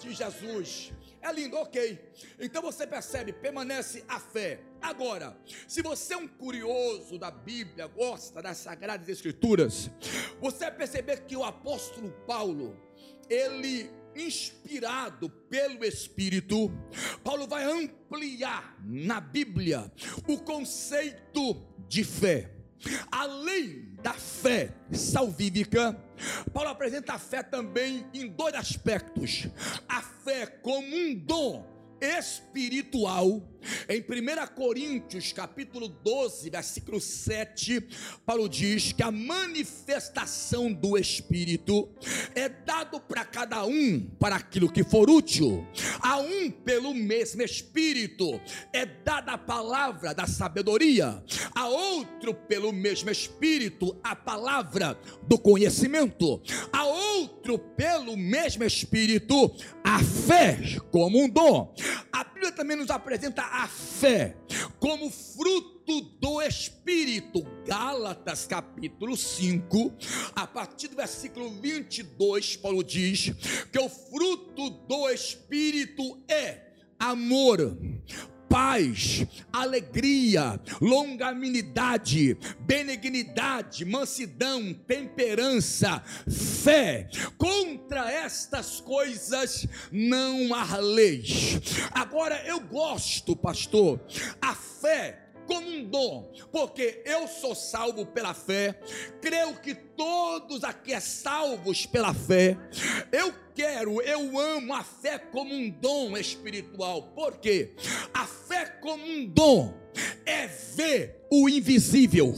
de 0.00 0.12
Jesus. 0.12 0.92
É 1.20 1.32
lindo, 1.32 1.56
ok. 1.56 1.98
Então 2.38 2.62
você 2.62 2.86
percebe, 2.86 3.32
permanece 3.32 4.04
a 4.08 4.20
fé. 4.20 4.60
Agora, 4.80 5.36
se 5.66 5.82
você 5.82 6.14
é 6.14 6.16
um 6.16 6.28
curioso 6.28 7.18
da 7.18 7.30
Bíblia, 7.30 7.88
gosta 7.88 8.40
das 8.40 8.58
Sagradas 8.58 9.08
Escrituras, 9.08 9.90
você 10.40 10.66
vai 10.66 10.76
perceber 10.76 11.24
que 11.24 11.36
o 11.36 11.44
apóstolo 11.44 12.10
Paulo, 12.26 12.80
ele 13.28 13.90
inspirado 14.14 15.28
pelo 15.28 15.84
Espírito, 15.84 16.70
Paulo 17.22 17.46
vai 17.46 17.64
ampliar 17.64 18.76
na 18.84 19.20
Bíblia 19.20 19.90
o 20.26 20.38
conceito 20.38 21.62
de 21.88 22.04
fé. 22.04 22.54
Além 23.10 23.94
da 24.02 24.12
fé 24.12 24.72
salvífica, 24.92 26.00
Paulo 26.52 26.70
apresenta 26.70 27.14
a 27.14 27.18
fé 27.18 27.42
também 27.42 28.06
em 28.12 28.28
dois 28.28 28.54
aspectos: 28.54 29.48
a 29.88 30.02
fé 30.02 30.46
como 30.46 30.86
um 30.86 31.14
dom 31.14 31.77
espiritual. 32.00 33.42
Em 33.88 34.00
1 34.00 34.54
Coríntios, 34.54 35.32
capítulo 35.32 35.88
12, 35.88 36.48
versículo 36.48 37.00
7, 37.00 37.86
Paulo 38.24 38.48
diz 38.48 38.92
que 38.92 39.02
a 39.02 39.10
manifestação 39.10 40.72
do 40.72 40.96
Espírito 40.96 41.88
é 42.34 42.48
dado 42.48 43.00
para 43.00 43.24
cada 43.24 43.66
um 43.66 44.00
para 44.18 44.36
aquilo 44.36 44.70
que 44.70 44.84
for 44.84 45.10
útil. 45.10 45.66
A 46.00 46.18
um 46.18 46.50
pelo 46.50 46.94
mesmo 46.94 47.42
Espírito 47.42 48.40
é 48.72 48.86
dada 48.86 49.32
a 49.32 49.38
palavra 49.38 50.14
da 50.14 50.26
sabedoria, 50.26 51.22
a 51.54 51.68
outro 51.68 52.32
pelo 52.32 52.72
mesmo 52.72 53.10
Espírito 53.10 53.98
a 54.02 54.14
palavra 54.14 54.98
do 55.26 55.38
conhecimento, 55.38 56.40
a 56.72 56.84
outro 56.84 57.58
pelo 57.58 58.16
mesmo 58.16 58.64
Espírito 58.64 59.54
a 59.84 60.02
fé 60.02 60.58
como 60.90 61.22
um 61.22 61.28
dom. 61.28 61.74
A 62.12 62.24
Bíblia 62.24 62.52
também 62.52 62.76
nos 62.76 62.90
apresenta 62.90 63.42
a 63.42 63.66
fé 63.68 64.36
como 64.78 65.10
fruto 65.10 66.00
do 66.20 66.42
Espírito. 66.42 67.42
Gálatas 67.66 68.46
capítulo 68.46 69.16
5, 69.16 69.94
a 70.34 70.46
partir 70.46 70.88
do 70.88 70.96
versículo 70.96 71.50
22, 71.50 72.56
Paulo 72.56 72.82
diz 72.82 73.32
que 73.72 73.78
o 73.78 73.88
fruto 73.88 74.70
do 74.70 75.08
Espírito 75.08 76.22
é 76.28 76.68
amor, 76.98 77.78
paz, 78.48 79.26
alegria, 79.52 80.60
longanimidade, 80.80 82.36
benignidade, 82.60 83.84
mansidão, 83.84 84.72
temperança, 84.72 86.02
fé. 86.28 87.08
Contra 87.36 88.10
estas 88.10 88.80
coisas 88.80 89.66
não 89.92 90.54
há 90.54 90.76
leis. 90.78 91.60
Agora 91.92 92.42
eu 92.46 92.60
gosto, 92.60 93.36
pastor, 93.36 94.00
a 94.40 94.54
fé 94.54 95.27
como 95.48 95.66
um 95.66 95.82
dom, 95.82 96.30
porque 96.52 97.02
eu 97.06 97.26
sou 97.26 97.54
salvo 97.54 98.04
pela 98.04 98.34
fé, 98.34 98.78
creio 99.20 99.58
que 99.60 99.74
todos 99.74 100.62
aqui 100.62 100.92
é 100.92 101.00
salvos 101.00 101.86
pela 101.86 102.12
fé. 102.12 102.56
Eu 103.10 103.32
quero, 103.54 104.00
eu 104.02 104.38
amo 104.38 104.74
a 104.74 104.84
fé 104.84 105.18
como 105.18 105.52
um 105.52 105.70
dom 105.70 106.16
espiritual. 106.16 107.02
Por 107.14 107.38
quê? 107.38 107.74
A 108.12 108.26
fé 108.26 108.66
como 108.66 109.02
um 109.02 109.26
dom 109.26 109.74
é 110.26 110.46
ver 110.46 111.26
o 111.30 111.48
invisível. 111.48 112.34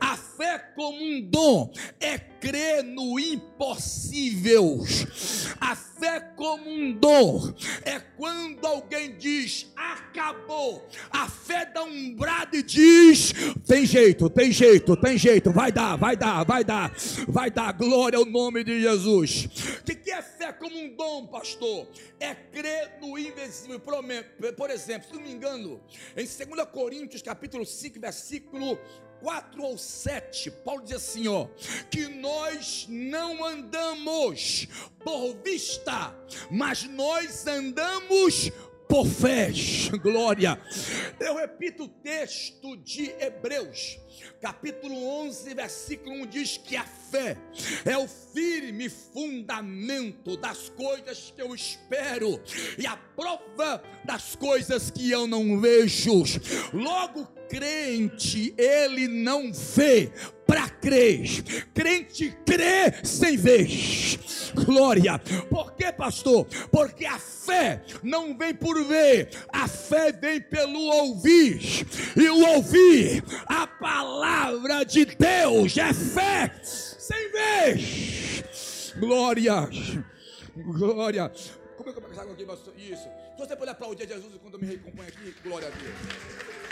A 0.00 0.16
fé 0.36 0.58
como 0.74 1.02
um 1.02 1.20
dom 1.22 1.72
é 1.98 2.18
crer 2.18 2.84
no 2.84 3.18
impossível. 3.18 4.84
A 5.60 5.74
fé 5.74 6.20
como 6.36 6.68
um 6.70 6.92
dom 6.92 7.52
é 7.84 7.98
quando 7.98 8.64
alguém 8.66 9.16
diz 9.16 9.72
acabou. 9.74 10.86
A 11.10 11.28
fé 11.28 11.66
dá 11.66 11.82
um 11.82 12.14
brado 12.14 12.56
e 12.56 12.62
diz: 12.62 13.32
tem 13.66 13.86
jeito, 13.86 14.28
tem 14.28 14.52
jeito, 14.52 14.96
tem 14.96 15.16
jeito, 15.16 15.50
vai 15.50 15.72
dar, 15.72 15.96
vai 15.96 16.16
dar, 16.16 16.44
vai 16.44 16.64
dar, 16.64 16.92
vai 17.26 17.50
dar. 17.50 17.72
Glória 17.72 18.18
ao 18.18 18.26
nome 18.26 18.62
de 18.62 18.80
Jesus. 18.80 19.48
O 19.80 19.84
que 19.84 20.10
é 20.10 20.22
fé 20.22 20.52
como 20.52 20.78
um 20.78 20.94
dom, 20.94 21.26
pastor? 21.26 21.88
É 22.20 22.34
crer 22.34 22.98
no 23.00 23.18
invisível. 23.18 23.80
Por 23.80 24.70
exemplo, 24.70 25.08
se 25.08 25.14
não 25.14 25.22
me 25.22 25.32
engano, 25.32 25.80
em 26.16 26.24
2 26.24 26.68
Coríntios 26.72 27.22
capítulo 27.22 27.64
5, 27.64 28.00
versículo 28.00 28.78
4 29.26 29.60
ou 29.60 29.76
7, 29.76 30.52
Paulo 30.52 30.84
diz 30.84 30.94
assim: 30.94 31.26
ó, 31.26 31.48
que 31.90 32.06
nós 32.06 32.86
não 32.88 33.44
andamos 33.44 34.68
por 35.02 35.34
vista, 35.42 36.14
mas 36.48 36.84
nós 36.84 37.44
andamos 37.44 38.52
por 38.88 39.04
fé. 39.04 39.50
Glória. 40.00 40.60
Eu 41.18 41.34
repito 41.34 41.86
o 41.86 41.88
texto 41.88 42.76
de 42.76 43.10
Hebreus, 43.18 43.98
capítulo 44.40 44.94
11, 45.24 45.54
versículo 45.54 46.14
1 46.22 46.26
diz 46.28 46.56
que 46.56 46.76
a 46.76 46.84
fé 46.84 47.36
é 47.84 47.98
o 47.98 48.06
firme 48.06 48.88
fundamento 48.88 50.36
das 50.36 50.68
coisas 50.68 51.32
que 51.34 51.42
eu 51.42 51.52
espero 51.52 52.40
e 52.78 52.86
a 52.86 52.96
prova 52.96 53.82
das 54.04 54.36
coisas 54.36 54.88
que 54.88 55.10
eu 55.10 55.26
não 55.26 55.60
vejo. 55.60 56.22
Logo, 56.72 57.35
crente, 57.48 58.54
ele 58.56 59.08
não 59.08 59.52
vê 59.52 60.10
para 60.46 60.68
crer. 60.68 61.42
Crente 61.74 62.36
crê 62.44 63.04
sem 63.04 63.36
ver. 63.36 63.68
Glória. 64.54 65.18
Por 65.50 65.74
que, 65.74 65.92
pastor? 65.92 66.46
Porque 66.70 67.04
a 67.04 67.18
fé 67.18 67.82
não 68.02 68.36
vem 68.36 68.54
por 68.54 68.82
ver, 68.84 69.30
a 69.52 69.68
fé 69.68 70.12
vem 70.12 70.40
pelo 70.40 70.78
ouvir. 70.78 71.60
E 72.16 72.28
o 72.28 72.46
ouvir 72.54 73.22
a 73.46 73.66
palavra 73.66 74.84
de 74.84 75.04
Deus 75.04 75.76
é 75.76 75.92
fé 75.92 76.52
sem 76.62 77.30
ver. 77.32 77.80
Glória. 78.98 79.68
Glória. 80.56 81.32
Como 81.76 81.90
é 81.90 81.92
que 81.92 81.98
eu 81.98 82.02
pegar 82.02 82.22
aqui, 82.22 82.44
pastor? 82.44 82.74
Isso. 82.78 83.08
Se 83.36 83.38
você 83.38 83.54
puder 83.54 83.72
aplaudir 83.72 84.08
Jesus 84.08 84.32
quando 84.40 84.54
eu 84.54 84.60
me 84.60 84.66
recompõe 84.66 85.06
aqui, 85.06 85.34
glória 85.44 85.68
a 85.68 85.70
Deus. 85.70 86.65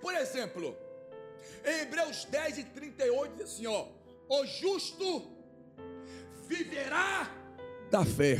Por 0.00 0.14
exemplo, 0.14 0.76
em 1.64 1.80
Hebreus 1.82 2.24
10 2.24 2.58
e 2.58 2.64
38 2.64 3.34
diz 3.36 3.44
assim: 3.44 3.66
ó, 3.66 3.86
o 4.28 4.46
justo 4.46 5.30
viverá 6.46 7.30
da 7.90 8.04
fé. 8.04 8.36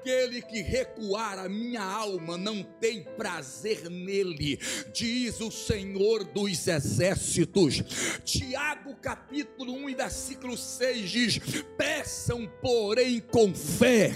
Aquele 0.00 0.40
que 0.40 0.62
recuar 0.62 1.38
a 1.38 1.46
minha 1.46 1.82
alma 1.82 2.38
não 2.38 2.62
tem 2.62 3.02
prazer 3.18 3.90
nele, 3.90 4.58
diz 4.94 5.42
o 5.42 5.50
Senhor 5.50 6.24
dos 6.24 6.66
exércitos. 6.66 7.82
Tiago 8.24 8.96
capítulo 8.96 9.74
1 9.74 9.90
e 9.90 9.94
versículo 9.94 10.56
6 10.56 11.10
diz: 11.10 11.40
Peçam, 11.76 12.50
porém, 12.62 13.20
com 13.20 13.54
fé, 13.54 14.10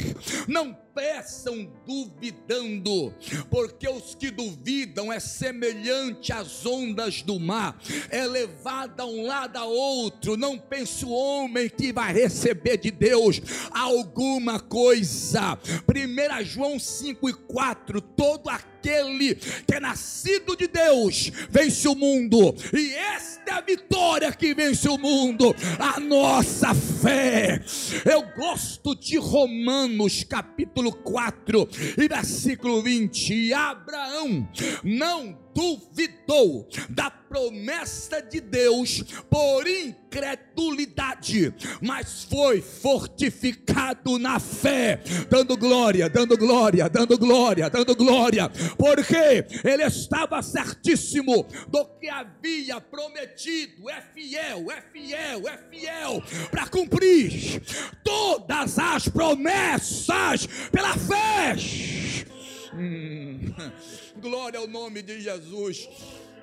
não 0.48 0.74
peçam 0.94 1.68
duvidando, 1.84 3.12
porque 3.50 3.88
os 3.88 4.14
que 4.14 4.30
duvidam 4.30 5.12
é 5.12 5.18
semelhante 5.18 6.32
às 6.32 6.64
ondas 6.64 7.20
do 7.22 7.40
mar, 7.40 7.76
é 8.08 8.24
levado 8.24 9.00
a 9.00 9.04
um 9.04 9.26
lado 9.26 9.56
a 9.56 9.64
outro. 9.64 10.36
Não 10.36 10.56
pense 10.56 11.04
o 11.04 11.10
homem 11.10 11.68
que 11.68 11.92
vai 11.92 12.12
receber 12.12 12.76
de 12.76 12.90
Deus 12.90 13.40
alguma 13.72 14.60
coisa. 14.60 15.58
1 15.82 16.44
João 16.44 16.78
5 16.78 17.28
e 17.28 17.32
4: 17.32 18.00
todo 18.00 18.48
aquele 18.48 18.73
que 18.84 19.74
é 19.74 19.80
nascido 19.80 20.54
de 20.54 20.68
Deus 20.68 21.32
vence 21.48 21.88
o 21.88 21.94
mundo, 21.94 22.54
e 22.70 22.94
esta 22.94 23.50
é 23.50 23.52
a 23.54 23.60
vitória 23.62 24.30
que 24.32 24.54
vence 24.54 24.86
o 24.88 24.98
mundo, 24.98 25.56
a 25.78 25.98
nossa 25.98 26.74
fé. 26.74 27.62
Eu 28.04 28.22
gosto 28.36 28.94
de 28.94 29.16
Romanos 29.16 30.22
capítulo 30.24 30.92
4 30.92 31.66
e 31.96 32.08
versículo 32.08 32.82
20: 32.82 33.54
Abraão 33.54 34.46
não 34.82 35.44
duvidou 35.54 36.68
da 36.90 37.10
promessa 37.10 38.20
de 38.20 38.40
Deus 38.40 39.02
por 39.30 39.66
incredulidade, 39.66 41.54
mas 41.80 42.24
foi 42.24 42.60
fortificado 42.60 44.18
na 44.18 44.40
fé, 44.40 45.00
dando 45.30 45.56
glória, 45.56 46.08
dando 46.08 46.36
glória, 46.36 46.88
dando 46.88 47.16
glória, 47.16 47.70
dando 47.70 47.94
glória, 47.94 48.50
porque 48.76 49.46
ele 49.64 49.84
estava 49.84 50.42
certíssimo 50.42 51.46
do 51.68 51.84
que 51.98 52.08
havia 52.08 52.80
prometido, 52.80 53.88
é 53.88 54.00
fiel, 54.00 54.70
é 54.70 54.80
fiel, 54.80 55.48
é 55.48 55.58
fiel 55.70 56.22
para 56.50 56.68
cumprir 56.68 57.62
todas 58.02 58.78
as 58.78 59.08
promessas 59.08 60.46
pela 60.70 60.96
fé. 60.96 61.54
Hum. 62.74 63.54
Glória 64.16 64.58
ao 64.58 64.66
nome 64.66 65.02
de 65.02 65.20
Jesus. 65.20 65.88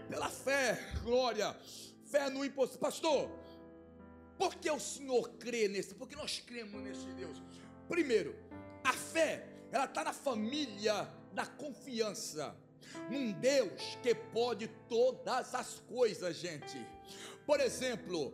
Pela 0.09 0.29
fé, 0.29 0.79
glória. 1.03 1.55
Fé 2.05 2.29
no 2.29 2.43
impossível. 2.43 2.79
Pastor, 2.79 3.29
por 4.37 4.55
que 4.55 4.69
o 4.69 4.79
Senhor 4.79 5.29
crê 5.37 5.67
nesse? 5.67 5.95
Porque 5.95 6.15
nós 6.15 6.39
cremos 6.39 6.81
nesse 6.81 7.05
Deus. 7.13 7.41
Primeiro, 7.87 8.35
a 8.83 8.93
fé, 8.93 9.45
ela 9.71 9.85
está 9.85 10.03
na 10.03 10.13
família 10.13 11.07
da 11.33 11.45
confiança. 11.45 12.55
Num 13.09 13.31
Deus 13.31 13.97
que 14.03 14.13
pode 14.13 14.67
todas 14.89 15.55
as 15.55 15.79
coisas, 15.87 16.35
gente. 16.35 16.77
Por 17.45 17.59
exemplo, 17.59 18.33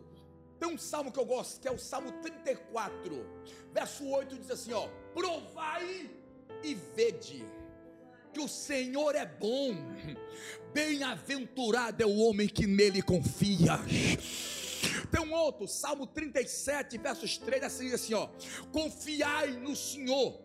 tem 0.58 0.68
um 0.68 0.78
salmo 0.78 1.12
que 1.12 1.18
eu 1.18 1.24
gosto, 1.24 1.60
que 1.60 1.68
é 1.68 1.70
o 1.70 1.78
Salmo 1.78 2.10
34, 2.20 3.26
verso 3.72 4.08
8, 4.08 4.38
diz 4.38 4.50
assim: 4.50 4.72
ó, 4.72 4.88
provai 5.14 6.10
e 6.62 6.74
vede 6.74 7.46
que 8.32 8.40
o 8.40 8.48
Senhor 8.48 9.14
é 9.14 9.24
bom, 9.24 9.74
bem-aventurado 10.72 12.02
é 12.02 12.06
o 12.06 12.18
homem 12.18 12.48
que 12.48 12.66
nele 12.66 13.00
confia. 13.00 13.78
Tem 15.10 15.20
um 15.20 15.32
outro, 15.32 15.66
Salmo 15.66 16.06
37, 16.06 16.98
versos 16.98 17.38
3, 17.38 17.62
assim, 17.62 17.92
assim 17.92 18.14
ó: 18.14 18.28
confiai 18.72 19.52
no 19.52 19.76
Senhor, 19.76 20.40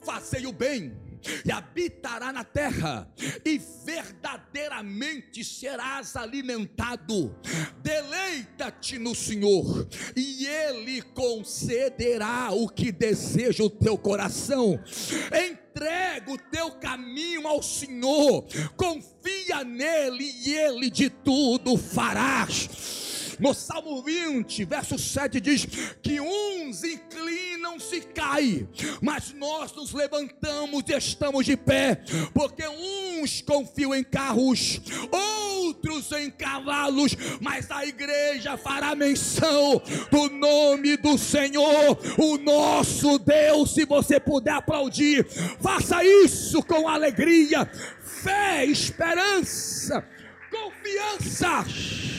fazei 0.00 0.46
o 0.46 0.52
bem, 0.52 0.96
e 1.44 1.50
habitará 1.50 2.32
na 2.32 2.44
terra, 2.44 3.08
e 3.44 3.60
verdadeiramente 3.84 5.44
serás 5.44 6.16
alimentado. 6.16 7.34
Deleita-te 7.82 8.98
no 8.98 9.14
Senhor, 9.14 9.88
e 10.16 10.46
Ele 10.46 11.02
concederá 11.02 12.50
o 12.52 12.68
que 12.68 12.92
deseja 12.92 13.64
o 13.64 13.70
teu 13.70 13.96
coração. 13.96 14.78
Entrega 15.26 16.32
o 16.32 16.38
teu 16.38 16.72
caminho 16.72 17.46
ao 17.46 17.62
Senhor, 17.62 18.46
confia 18.76 19.64
nele, 19.64 20.34
e 20.44 20.54
Ele 20.54 20.90
de 20.90 21.08
tudo 21.08 21.76
farás. 21.76 22.99
No 23.40 23.54
Salmo 23.54 24.02
20, 24.02 24.66
verso 24.66 24.98
7 24.98 25.40
diz 25.40 25.66
que 26.02 26.20
uns 26.20 26.84
inclinam-se 26.84 27.96
e 27.96 28.00
caem, 28.02 28.68
mas 29.00 29.32
nós 29.32 29.72
nos 29.72 29.92
levantamos 29.92 30.84
e 30.86 30.92
estamos 30.92 31.46
de 31.46 31.56
pé, 31.56 32.02
porque 32.34 32.68
uns 32.68 33.40
confiam 33.40 33.94
em 33.94 34.04
carros, 34.04 34.82
outros 35.10 36.12
em 36.12 36.30
cavalos, 36.30 37.16
mas 37.40 37.70
a 37.70 37.86
igreja 37.86 38.58
fará 38.58 38.94
menção 38.94 39.80
do 40.10 40.28
nome 40.28 40.98
do 40.98 41.16
Senhor, 41.16 41.98
o 42.18 42.36
nosso 42.36 43.18
Deus. 43.18 43.72
Se 43.72 43.86
você 43.86 44.20
puder 44.20 44.52
aplaudir, 44.52 45.26
faça 45.60 46.04
isso 46.04 46.62
com 46.62 46.86
alegria, 46.86 47.64
fé, 48.02 48.66
esperança, 48.66 50.04
confiança. 50.50 52.09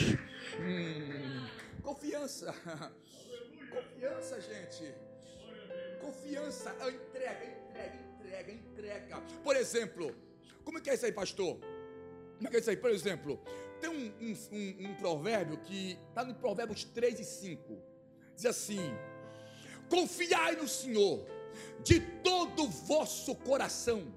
Confiança. 2.21 2.53
Confiança, 3.71 4.41
gente. 4.41 4.93
Confiança 5.99 6.69
entrega, 6.87 7.45
entrega, 7.45 7.95
entrega, 8.19 8.51
entrega. 8.51 9.21
Por 9.43 9.55
exemplo, 9.55 10.15
como 10.63 10.77
é 10.77 10.81
que 10.81 10.91
é 10.91 10.93
isso 10.93 11.05
aí, 11.05 11.11
pastor? 11.11 11.57
Como 12.35 12.47
é 12.47 12.51
que 12.51 12.57
é 12.57 12.59
isso 12.59 12.69
aí? 12.69 12.77
Por 12.77 12.91
exemplo, 12.91 13.41
tem 13.79 13.89
um, 13.89 14.13
um, 14.21 14.37
um, 14.51 14.89
um 14.89 14.95
provérbio 14.97 15.57
que 15.61 15.97
está 16.09 16.23
no 16.23 16.35
Provérbios 16.35 16.83
3 16.83 17.19
e 17.19 17.25
5. 17.25 17.81
Diz 18.35 18.45
assim: 18.45 18.93
Confiai 19.89 20.55
no 20.55 20.67
Senhor 20.67 21.25
de 21.83 21.99
todo 22.21 22.65
o 22.65 22.69
vosso 22.69 23.33
coração 23.33 24.13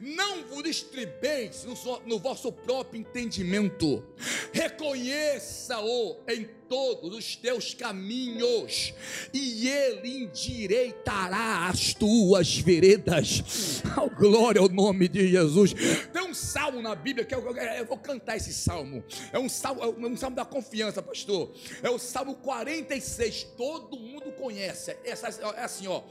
não 0.00 0.46
vos 0.46 0.64
estribeis 0.68 1.64
no, 1.64 2.00
no 2.06 2.18
vosso 2.18 2.52
próprio 2.52 3.00
entendimento, 3.00 4.04
reconheça-o 4.52 6.16
em 6.28 6.48
todos 6.68 7.16
os 7.16 7.36
teus 7.36 7.72
caminhos, 7.74 8.92
e 9.32 9.68
ele 9.68 10.24
endireitará 10.24 11.68
as 11.68 11.94
tuas 11.94 12.58
veredas. 12.58 13.82
Oh, 14.00 14.08
glória 14.08 14.60
ao 14.60 14.68
nome 14.68 15.08
de 15.08 15.26
Jesus. 15.26 15.74
Tem 16.12 16.22
um 16.22 16.32
salmo 16.32 16.80
na 16.80 16.94
Bíblia 16.94 17.24
que 17.24 17.34
eu, 17.34 17.40
eu, 17.40 17.56
eu 17.56 17.84
vou 17.84 17.98
cantar 17.98 18.36
esse 18.36 18.52
salmo. 18.52 19.02
É 19.32 19.38
um 19.40 19.48
salmo, 19.48 19.82
é 19.82 19.86
um 19.88 20.16
salmo 20.16 20.36
da 20.36 20.44
confiança, 20.44 21.02
pastor. 21.02 21.52
É 21.82 21.90
o 21.90 21.98
salmo 21.98 22.36
46. 22.36 23.42
Todo 23.56 23.98
mundo 23.98 24.30
conhece. 24.32 24.96
Essa, 25.04 25.28
é 25.56 25.64
assim, 25.64 25.88
ó. 25.88 26.02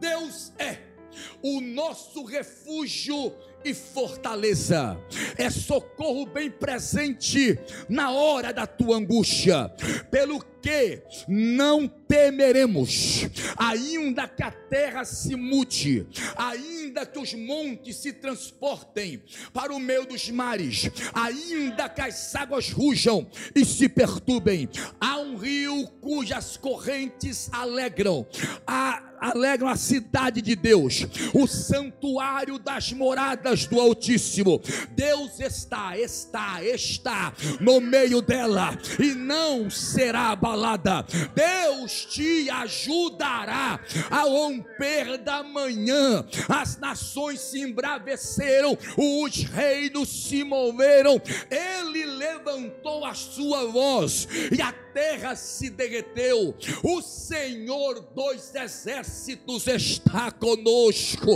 Deus 0.00 0.52
é 0.58 0.93
o 1.42 1.60
nosso 1.60 2.24
refúgio 2.24 3.32
e 3.64 3.72
fortaleza, 3.72 4.98
é 5.38 5.48
socorro 5.48 6.26
bem 6.26 6.50
presente 6.50 7.58
na 7.88 8.10
hora 8.10 8.52
da 8.52 8.66
tua 8.66 8.96
angústia, 8.96 9.70
pelo 10.10 10.44
que 10.60 11.02
não 11.26 11.88
temeremos, 11.88 13.26
ainda 13.56 14.28
que 14.28 14.42
a 14.42 14.50
terra 14.50 15.04
se 15.04 15.34
mude, 15.34 16.06
ainda 16.36 17.06
que 17.06 17.18
os 17.18 17.34
montes 17.34 17.96
se 17.96 18.12
transportem 18.12 19.22
para 19.52 19.74
o 19.74 19.80
meio 19.80 20.06
dos 20.06 20.30
mares, 20.30 20.90
ainda 21.14 21.88
que 21.88 22.00
as 22.00 22.34
águas 22.34 22.70
rujam 22.70 23.26
e 23.54 23.64
se 23.64 23.88
perturbem, 23.88 24.68
há 25.00 25.18
um 25.18 25.36
rio 25.36 25.86
cujas 26.00 26.56
correntes 26.56 27.48
alegram, 27.52 28.26
a 28.66 29.13
alegram 29.24 29.68
a 29.68 29.76
cidade 29.76 30.42
de 30.42 30.54
Deus, 30.54 31.06
o 31.32 31.46
santuário 31.46 32.58
das 32.58 32.92
moradas 32.92 33.66
do 33.66 33.80
Altíssimo. 33.80 34.60
Deus 34.90 35.40
está, 35.40 35.98
está, 35.98 36.62
está 36.62 37.32
no 37.60 37.80
meio 37.80 38.20
dela 38.20 38.78
e 38.98 39.14
não 39.14 39.70
será 39.70 40.30
abalada. 40.30 41.06
Deus 41.34 42.04
te 42.06 42.50
ajudará 42.50 43.80
ao 44.10 44.28
romper 44.28 45.18
da 45.18 45.42
manhã. 45.42 46.24
As 46.48 46.78
nações 46.78 47.40
se 47.40 47.60
embraveceram, 47.60 48.76
os 48.96 49.44
reinos 49.44 50.08
se 50.08 50.44
moveram. 50.44 51.20
Ele 51.50 52.04
levantou 52.04 53.04
a 53.04 53.14
sua 53.14 53.66
voz 53.66 54.28
e 54.52 54.60
a 54.60 54.83
terra 54.94 55.34
se 55.34 55.68
derreteu. 55.68 56.54
O 56.82 57.02
Senhor 57.02 58.00
dos 58.14 58.54
exércitos 58.54 59.66
está 59.66 60.30
conosco. 60.30 61.32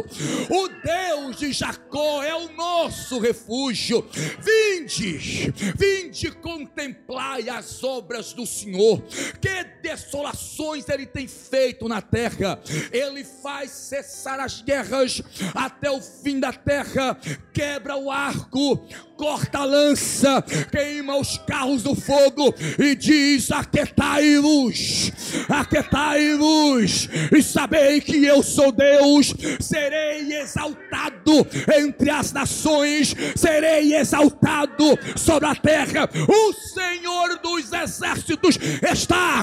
O 0.49 0.69
Deus 0.69 1.37
de 1.37 1.53
Jacó 1.53 2.23
é 2.23 2.35
o 2.35 2.53
nosso 2.53 3.19
refúgio. 3.19 4.09
Vinde, 4.41 5.53
vinde 5.77 6.31
contemplai 6.31 7.49
as 7.49 7.83
obras 7.83 8.33
do 8.33 8.47
Senhor. 8.47 9.03
Que 9.41 9.65
desolações 9.83 10.89
ele 10.89 11.07
tem 11.07 11.27
feito 11.27 11.89
na 11.89 12.01
terra. 12.01 12.61
Ele 12.93 13.25
faz 13.25 13.73
cessar 13.73 14.39
as 14.39 14.63
guerras 14.63 15.21
até 15.55 15.91
o 15.91 16.01
fim 16.01 16.39
da 16.39 16.53
terra. 16.53 17.19
Quebra 17.53 17.97
o 17.97 18.11
arco, 18.11 18.87
corta 19.19 19.59
a 19.59 19.65
lança, 19.65 20.41
queima 20.71 21.17
os 21.17 21.37
carros 21.39 21.83
do 21.83 21.95
fogo 21.95 22.55
e 22.79 22.95
diz: 22.95 23.51
Aquetai-vos, 23.51 25.11
aquetai-vos, 25.49 27.09
e 27.37 27.43
sabei 27.43 28.01
que 28.01 28.25
eu 28.25 28.43
sou 28.45 28.71
Deus, 28.71 29.35
serei 29.61 30.33
exaltado 30.39 31.47
entre 31.77 32.11
as 32.11 32.33
nações, 32.33 33.15
serei 33.35 33.97
exaltado 33.97 34.97
sobre 35.17 35.49
a 35.49 35.55
terra. 35.57 36.09
O 36.29 36.53
Senhor 36.53 37.41
dos 37.43 37.73
exércitos 37.73 38.57
está. 38.89 39.43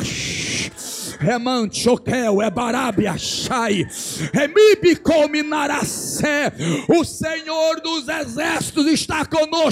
Reman 1.20 1.70
Choquel, 1.72 2.42
é 2.42 2.50
Barabia 2.50 3.18
Shai, 3.18 3.88
Remibe 4.34 4.96
Cominaracé, 4.98 6.52
o 6.88 7.04
Senhor 7.04 7.82
dos 7.82 8.08
exércitos 8.08 8.86
está 8.88 9.26
conosco, 9.26 9.65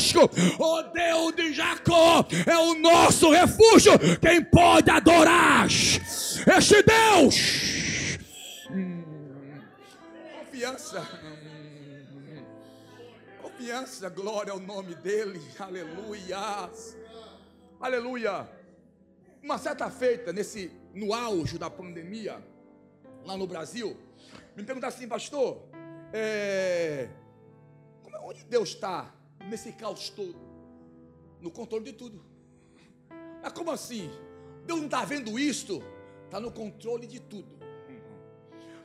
o 0.59 0.81
Deus 0.83 1.35
de 1.35 1.53
Jacó 1.53 2.25
é 2.47 2.57
o 2.57 2.73
nosso 2.75 3.29
refúgio, 3.29 3.91
quem 4.19 4.43
pode 4.43 4.89
adorar? 4.89 5.67
Este 5.67 6.81
Deus? 6.81 8.17
Confiança, 10.39 11.07
confiança, 13.41 14.09
glória 14.09 14.51
ao 14.51 14.59
nome 14.59 14.95
dEle, 14.95 15.41
aleluia, 15.59 16.69
aleluia. 17.79 18.49
Uma 19.43 19.57
certa 19.57 19.91
feita, 19.91 20.33
nesse 20.33 20.71
no 20.93 21.13
auge 21.13 21.57
da 21.57 21.69
pandemia, 21.69 22.43
lá 23.25 23.37
no 23.37 23.45
Brasil, 23.45 23.95
me 24.55 24.63
perguntaram 24.63 24.95
assim, 24.95 25.07
pastor, 25.07 25.63
é, 26.11 27.09
como, 28.03 28.29
onde 28.29 28.43
Deus 28.45 28.69
está 28.69 29.13
nesse 29.49 29.71
caos 29.73 30.09
todo? 30.09 30.35
No 31.41 31.51
controle 31.51 31.85
de 31.85 31.93
tudo. 31.93 32.23
Mas 33.41 33.51
como 33.53 33.71
assim? 33.71 34.09
Deus 34.65 34.79
não 34.79 34.85
está 34.85 35.03
vendo 35.03 35.37
isto? 35.37 35.83
Está 36.25 36.39
no 36.39 36.51
controle 36.51 37.05
de 37.05 37.19
tudo. 37.19 37.57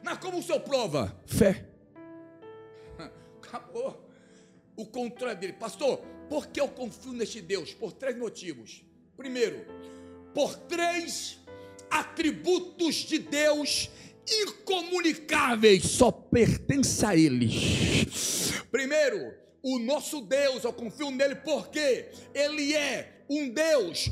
Mas 0.03 0.18
como 0.18 0.38
o 0.38 0.42
senhor 0.42 0.61
prova? 0.61 1.16
Fé. 1.27 1.68
Acabou. 3.42 4.09
O 4.77 4.87
controle 4.87 5.35
dele. 5.37 5.53
Pastor, 5.55 5.99
por 6.29 6.49
que 6.49 6.61
eu 6.61 6.68
confio 6.68 7.12
neste 7.12 7.40
Deus? 7.40 7.73
Por 7.73 7.92
três 7.92 8.16
motivos. 8.16 8.85
Primeiro, 9.16 9.64
por 10.35 10.55
três 10.55 11.38
atributos 11.90 12.97
de 12.97 13.18
Deus 13.18 13.90
incomunicáveis, 14.31 15.85
só 15.85 16.11
pertence 16.12 17.05
a 17.05 17.16
Ele. 17.16 17.49
Primeiro, 18.71 19.35
o 19.62 19.79
nosso 19.79 20.21
Deus, 20.21 20.64
eu 20.64 20.73
confio 20.73 21.11
nele 21.11 21.37
porque 21.37 22.09
Ele 22.35 22.75
é 22.75 23.23
um 23.29 23.49
Deus 23.49 24.11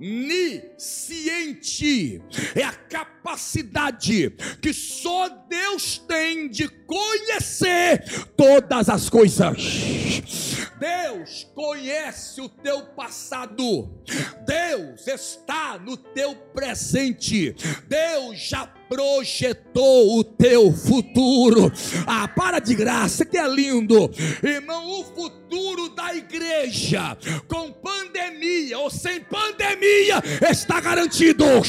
onisciente. 0.00 2.22
É 2.54 2.62
a 2.62 2.72
capacidade 2.72 4.30
que 4.60 4.72
só 4.72 5.28
Deus 5.48 5.98
tem 5.98 6.48
de 6.48 6.68
conhecer 6.68 8.04
todas 8.36 8.88
as 8.88 9.10
coisas. 9.10 9.56
Deus 10.78 11.50
conhece 11.54 12.40
o 12.40 12.48
teu 12.48 12.82
passado. 12.82 13.90
Deus 14.46 15.08
está 15.08 15.76
no 15.78 15.96
teu 15.96 16.36
presente. 16.54 17.56
Deus 17.88 18.38
já 18.38 18.66
projetou 18.88 20.18
o 20.18 20.24
teu 20.24 20.72
futuro. 20.72 21.72
Ah, 22.06 22.28
para 22.28 22.60
de 22.60 22.74
graça, 22.74 23.24
que 23.24 23.36
é 23.36 23.48
lindo. 23.48 24.10
Irmão, 24.42 25.00
o 25.00 25.04
futuro 25.04 25.88
da 25.90 26.14
igreja 26.14 27.18
com 27.48 27.72
pandemia 27.72 28.78
ou 28.78 28.88
sem 28.88 29.20
pandemia 29.20 29.87
está 30.50 30.80
garantido. 30.80 31.44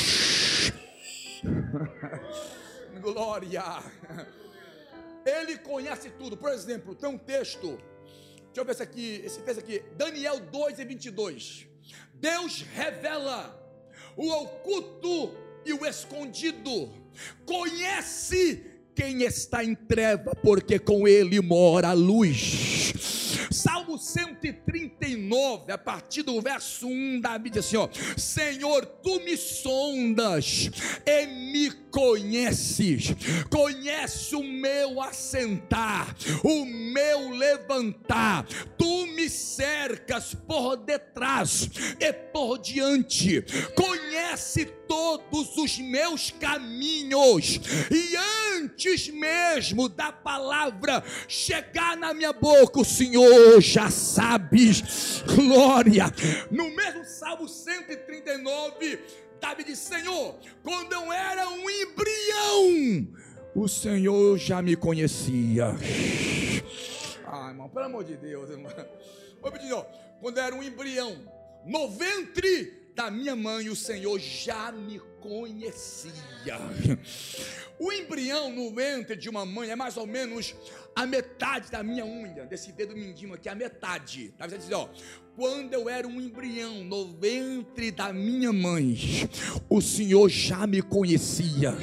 Glória. 3.01 3.83
Ele 5.25 5.57
conhece 5.57 6.09
tudo. 6.11 6.37
Por 6.37 6.51
exemplo, 6.51 6.95
tem 6.95 7.09
um 7.09 7.17
texto 7.17 7.77
Deixa 8.49 8.61
eu 8.61 8.65
ver 8.65 8.71
esse 8.71 8.83
aqui, 8.83 9.21
esse 9.23 9.41
texto 9.41 9.59
aqui, 9.59 9.83
Daniel 9.95 10.39
2 10.39 10.79
e 10.79 10.85
22. 10.85 11.67
Deus 12.15 12.63
revela 12.73 13.55
o 14.17 14.27
oculto 14.27 15.35
e 15.63 15.71
o 15.71 15.85
escondido, 15.85 16.91
conhece 17.45 18.78
quem 18.95 19.23
está 19.23 19.63
em 19.63 19.75
treva, 19.75 20.35
porque 20.43 20.79
com 20.79 21.07
ele 21.07 21.41
mora 21.41 21.89
a 21.89 21.93
luz. 21.93 22.93
Salmo 23.51 23.97
139, 23.97 25.71
a 25.71 25.77
partir 25.77 26.21
do 26.21 26.39
verso 26.41 26.87
1, 26.87 27.19
Davi 27.21 27.49
diz 27.49 27.65
assim: 27.65 27.77
ó, 27.77 27.89
Senhor, 28.15 28.85
tu 28.85 29.19
me 29.21 29.35
sondas 29.35 30.69
e 31.05 31.25
me 31.25 31.71
conheces, 31.91 33.15
conhece 33.49 34.35
o 34.35 34.43
meu 34.43 35.01
assentar, 35.01 36.15
o 36.43 36.65
meu 36.65 37.31
levantar, 37.31 38.45
tu 38.77 39.07
me 39.07 39.29
cercas 39.29 40.35
por 40.35 40.77
detrás 40.77 41.69
e 41.99 42.13
por 42.13 42.59
diante, 42.59 43.43
conhece 43.75 44.65
todos 44.87 45.57
os 45.57 45.79
meus 45.79 46.31
caminhos, 46.31 47.59
e 47.91 48.15
antes 48.55 48.88
mesmo 49.11 49.87
da 49.87 50.11
palavra 50.11 51.03
chegar 51.27 51.95
na 51.95 52.13
minha 52.13 52.33
boca, 52.33 52.79
o 52.79 52.85
Senhor 52.85 53.61
já 53.61 53.89
sabes, 53.89 55.23
glória, 55.35 56.05
no 56.49 56.75
mesmo 56.75 57.05
Salmo 57.05 57.47
139 57.47 58.99
Davi 59.39 59.63
disse: 59.63 59.89
Senhor, 59.89 60.35
quando 60.63 60.93
eu 60.93 61.11
era 61.13 61.47
um 61.49 61.69
embrião, 61.69 63.07
o 63.55 63.67
Senhor 63.67 64.37
já 64.37 64.61
me 64.61 64.75
conhecia. 64.75 65.75
Ah, 67.25 67.49
irmão, 67.49 67.69
pelo 67.69 67.85
amor 67.85 68.03
de 68.03 68.17
Deus, 68.17 68.49
irmão. 68.49 68.71
Quando 69.41 70.37
eu 70.37 70.43
era 70.43 70.53
um 70.53 70.61
embrião, 70.61 71.15
no 71.65 71.89
ventre 71.89 72.91
da 72.95 73.09
minha 73.09 73.35
mãe, 73.35 73.69
o 73.69 73.75
Senhor 73.75 74.19
já 74.19 74.71
me 74.71 74.99
conhecia. 75.19 76.57
O 77.77 77.91
embrião 77.91 78.51
no 78.51 78.73
ventre 78.73 79.15
de 79.15 79.29
uma 79.29 79.45
mãe 79.45 79.69
é 79.69 79.75
mais 79.75 79.97
ou 79.97 80.05
menos 80.05 80.55
a 80.95 81.05
metade 81.05 81.71
da 81.71 81.81
minha 81.83 82.05
unha, 82.05 82.45
desse 82.45 82.71
dedo 82.71 82.95
mindinho 82.95 83.33
aqui, 83.33 83.47
a 83.47 83.55
metade. 83.55 84.33
Tá 84.37 84.45
dizendo 84.47 84.77
ó, 84.77 84.89
quando 85.35 85.73
eu 85.73 85.87
era 85.87 86.05
um 86.05 86.19
embrião 86.19 86.83
no 86.83 87.13
ventre 87.13 87.91
da 87.91 88.11
minha 88.11 88.51
mãe, 88.51 88.97
o 89.69 89.79
Senhor 89.79 90.27
já 90.27 90.67
me 90.67 90.81
conhecia, 90.81 91.77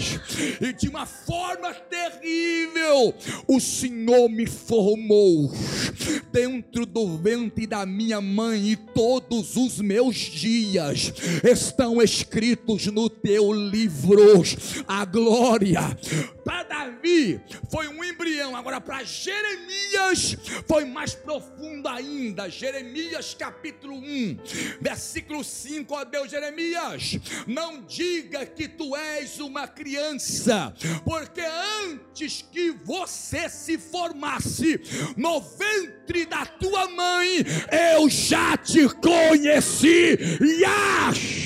e 0.61 0.75
de 0.75 0.88
uma 0.88 1.07
forma 1.07 1.73
terrível, 1.73 3.14
o 3.49 3.59
Senhor 3.59 4.29
me 4.29 4.47
formou 4.47 5.51
dentro 6.31 6.85
do 6.85 7.16
ventre 7.16 7.66
da 7.66 7.87
minha 7.87 8.21
mãe, 8.21 8.73
e 8.73 8.77
todos 8.77 9.57
os 9.57 9.81
meus 9.81 10.16
dias 10.16 11.12
estão 11.42 12.03
escritos 12.03 12.87
no 12.88 13.09
teu 13.09 13.53
livro. 13.53 14.42
A 14.87 15.07
glória 15.07 15.97
para 16.47 16.63
Davi 16.63 17.41
foi 17.69 17.89
um 17.89 18.05
embrião, 18.05 18.55
agora 18.55 18.81
para 18.81 19.03
Jeremias 19.03 20.37
foi 20.69 20.85
mais 20.85 21.13
profundo 21.13 21.89
ainda. 21.89 22.49
Jeremias 22.49 23.35
capítulo 23.35 23.97
1, 23.97 24.39
versículo 24.81 25.43
5, 25.43 25.93
ó 25.93 26.05
Deus, 26.05 26.31
Jeremias, 26.31 27.19
não 27.49 27.83
diga 27.83 28.47
que 28.47 28.69
tu 28.69 28.95
és 28.95 29.41
uma 29.41 29.67
criança, 29.67 30.73
porque 31.05 31.43
antes 31.83 32.43
que 32.43 32.71
você 32.71 33.49
se 33.49 33.77
formasse 33.77 34.81
no 35.17 35.41
ventre 35.41 36.27
da 36.27 36.47
tua 36.47 36.89
mãe, 36.89 37.45
eu 37.93 38.09
já 38.09 38.57
te 38.57 38.89
conheci. 38.89 40.17
Yash! 40.61 41.46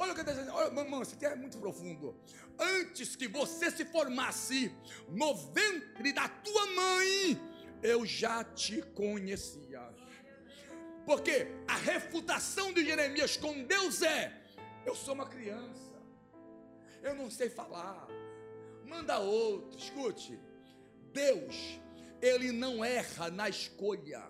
Olha 0.00 0.12
o 0.12 0.14
que 0.14 0.20
está 0.20 0.32
dizendo, 0.32 0.52
olha, 0.52 0.70
mamãe, 0.70 1.02
isso 1.02 1.14
aqui 1.16 1.26
é 1.26 1.34
muito 1.34 1.58
profundo. 1.58 2.16
Antes 2.56 3.16
que 3.16 3.26
você 3.26 3.68
se 3.68 3.84
formasse 3.84 4.72
no 5.08 5.34
ventre 5.34 6.12
da 6.12 6.28
tua 6.28 6.66
mãe, 6.66 7.40
eu 7.82 8.06
já 8.06 8.44
te 8.44 8.80
conhecia. 8.94 9.82
Porque 11.04 11.48
a 11.66 11.76
refutação 11.76 12.72
de 12.72 12.84
Jeremias 12.84 13.36
com 13.36 13.64
Deus 13.64 14.00
é: 14.02 14.40
eu 14.86 14.94
sou 14.94 15.14
uma 15.14 15.26
criança, 15.26 16.00
eu 17.02 17.16
não 17.16 17.28
sei 17.28 17.50
falar, 17.50 18.06
manda 18.86 19.18
outro, 19.18 19.76
escute. 19.76 20.38
Deus, 21.12 21.80
ele 22.22 22.52
não 22.52 22.84
erra 22.84 23.30
na 23.30 23.48
escolha. 23.48 24.22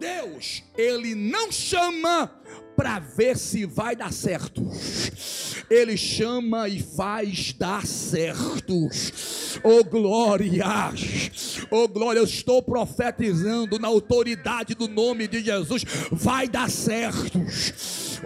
Deus, 0.00 0.62
ele 0.78 1.14
não 1.14 1.52
chama 1.52 2.26
para 2.74 2.98
ver 2.98 3.36
se 3.36 3.66
vai 3.66 3.94
dar 3.94 4.10
certo. 4.10 4.66
Ele 5.68 5.94
chama 5.98 6.66
e 6.66 6.82
faz 6.82 7.52
dar 7.52 7.86
certo. 7.86 8.88
Oh 9.62 9.84
glória! 9.84 10.64
Oh 11.70 11.86
glória, 11.86 12.18
eu 12.18 12.24
estou 12.24 12.62
profetizando 12.62 13.78
na 13.78 13.88
autoridade 13.88 14.74
do 14.74 14.88
nome 14.88 15.28
de 15.28 15.44
Jesus. 15.44 15.84
Vai 16.10 16.48
dar 16.48 16.70
certo. 16.70 17.38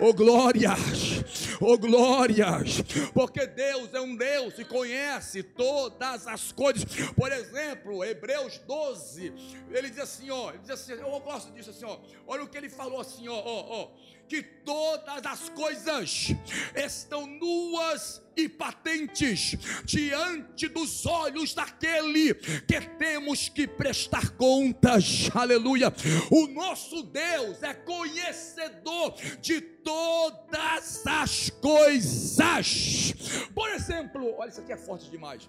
Oh 0.00 0.12
glórias, 0.12 1.22
oh 1.60 1.78
glórias, 1.78 2.82
porque 3.12 3.46
Deus 3.46 3.94
é 3.94 4.00
um 4.00 4.16
Deus 4.16 4.58
e 4.58 4.64
conhece 4.64 5.42
todas 5.42 6.26
as 6.26 6.50
coisas. 6.50 6.84
Por 7.14 7.30
exemplo, 7.30 8.04
Hebreus 8.04 8.58
12, 8.66 9.32
ele 9.70 9.90
diz 9.90 10.00
assim, 10.00 10.30
ó, 10.30 10.50
ele 10.50 10.58
diz 10.58 10.70
assim, 10.70 10.92
eu 10.92 11.20
gosto 11.20 11.52
disso 11.52 11.70
assim, 11.70 11.84
ó. 11.84 11.98
Olha 12.26 12.42
o 12.42 12.48
que 12.48 12.58
ele 12.58 12.68
falou 12.68 13.00
assim, 13.00 13.28
ó, 13.28 13.36
ó, 13.36 13.82
ó 13.82 13.90
que 14.28 14.42
todas 14.42 15.24
as 15.24 15.48
coisas 15.50 16.28
estão 16.74 17.26
nuas 17.26 18.22
e 18.36 18.48
patentes 18.48 19.56
diante 19.84 20.68
dos 20.68 21.06
olhos 21.06 21.54
daquele 21.54 22.34
que 22.34 22.80
temos 22.98 23.48
que 23.48 23.66
prestar 23.66 24.30
contas. 24.30 25.30
Aleluia. 25.34 25.92
O 26.30 26.46
nosso 26.48 27.02
Deus 27.02 27.62
é 27.62 27.74
conhecedor 27.74 29.14
de 29.40 29.60
todas 29.60 31.06
as 31.06 31.50
coisas. 31.50 33.14
Por 33.54 33.70
exemplo, 33.70 34.34
olha 34.38 34.48
isso 34.48 34.60
aqui 34.60 34.72
é 34.72 34.76
forte 34.76 35.10
demais. 35.10 35.48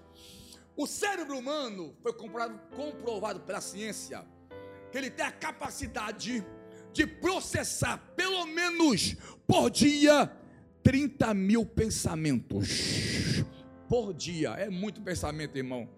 O 0.78 0.86
cérebro 0.86 1.38
humano 1.38 1.96
foi 2.04 2.14
comprovado, 2.14 2.60
comprovado 2.76 3.40
pela 3.42 3.62
ciência 3.62 4.26
que 4.92 4.98
ele 4.98 5.10
tem 5.10 5.26
a 5.26 5.32
capacidade 5.32 6.46
de 6.96 7.06
processar 7.06 7.98
pelo 8.16 8.46
menos 8.46 9.18
por 9.46 9.70
dia 9.70 10.32
30 10.82 11.34
mil 11.34 11.66
pensamentos. 11.66 13.44
Por 13.90 14.14
dia, 14.14 14.52
é 14.52 14.70
muito 14.70 15.02
pensamento, 15.02 15.58
irmão. 15.58 15.90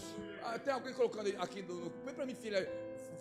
Ah, 0.43 0.59
tem 0.59 0.73
alguém 0.73 0.93
colocando 0.93 1.29
aqui, 1.39 1.63
põe 1.63 2.15
para 2.15 2.27
mim, 2.27 2.35
filha, 2.35 2.71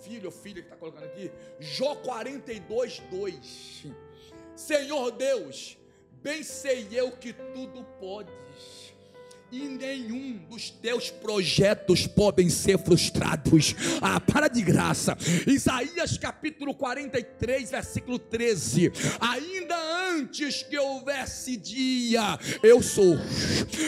filho 0.01 0.25
ou 0.25 0.31
filha 0.31 0.61
que 0.61 0.67
está 0.67 0.75
colocando 0.75 1.05
aqui. 1.05 1.31
Jó 1.59 1.95
42, 1.95 2.99
2. 3.11 3.85
Senhor 4.55 5.11
Deus, 5.11 5.77
bem 6.21 6.43
sei 6.43 6.87
eu 6.91 7.11
que 7.11 7.33
tudo 7.33 7.83
podes 7.99 8.84
e 9.51 9.59
nenhum 9.59 10.37
dos 10.49 10.69
teus 10.69 11.09
projetos 11.09 12.07
podem 12.07 12.49
ser 12.49 12.77
frustrados. 12.77 13.75
Ah, 14.01 14.19
para 14.19 14.47
de 14.47 14.61
graça. 14.61 15.17
Isaías 15.47 16.17
capítulo 16.17 16.73
43, 16.73 17.71
versículo 17.71 18.19
13. 18.19 18.91
Ainda 19.19 19.75
antes 20.09 20.63
que 20.63 20.77
houvesse 20.77 21.57
dia, 21.57 22.37
eu 22.63 22.81
sou. 22.81 23.17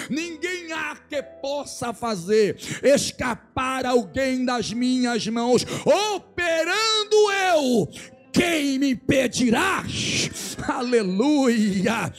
Ninguém 0.09 0.71
há 0.73 0.95
que 0.95 1.21
possa 1.21 1.93
fazer 1.93 2.57
escapar 2.83 3.85
alguém 3.85 4.45
das 4.45 4.71
minhas 4.71 5.27
mãos, 5.27 5.65
operando 5.85 7.31
eu 7.51 8.16
quem 8.37 8.77
me 8.77 8.91
impedirás? 8.91 10.29
aleluia. 10.67 12.11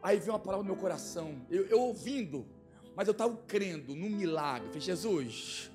aí 0.00 0.18
veio 0.18 0.32
uma 0.32 0.38
palavra 0.38 0.64
no 0.64 0.72
meu 0.72 0.80
coração. 0.80 1.34
Eu, 1.50 1.66
eu 1.66 1.80
ouvindo, 1.80 2.46
mas 2.94 3.08
eu 3.08 3.12
estava 3.12 3.36
crendo 3.48 3.94
no 3.94 4.08
milagre. 4.08 4.68
falei, 4.68 4.80
Jesus, 4.80 5.70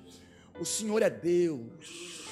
o 0.58 0.64
Senhor 0.64 1.02
é 1.02 1.10
Deus. 1.10 2.30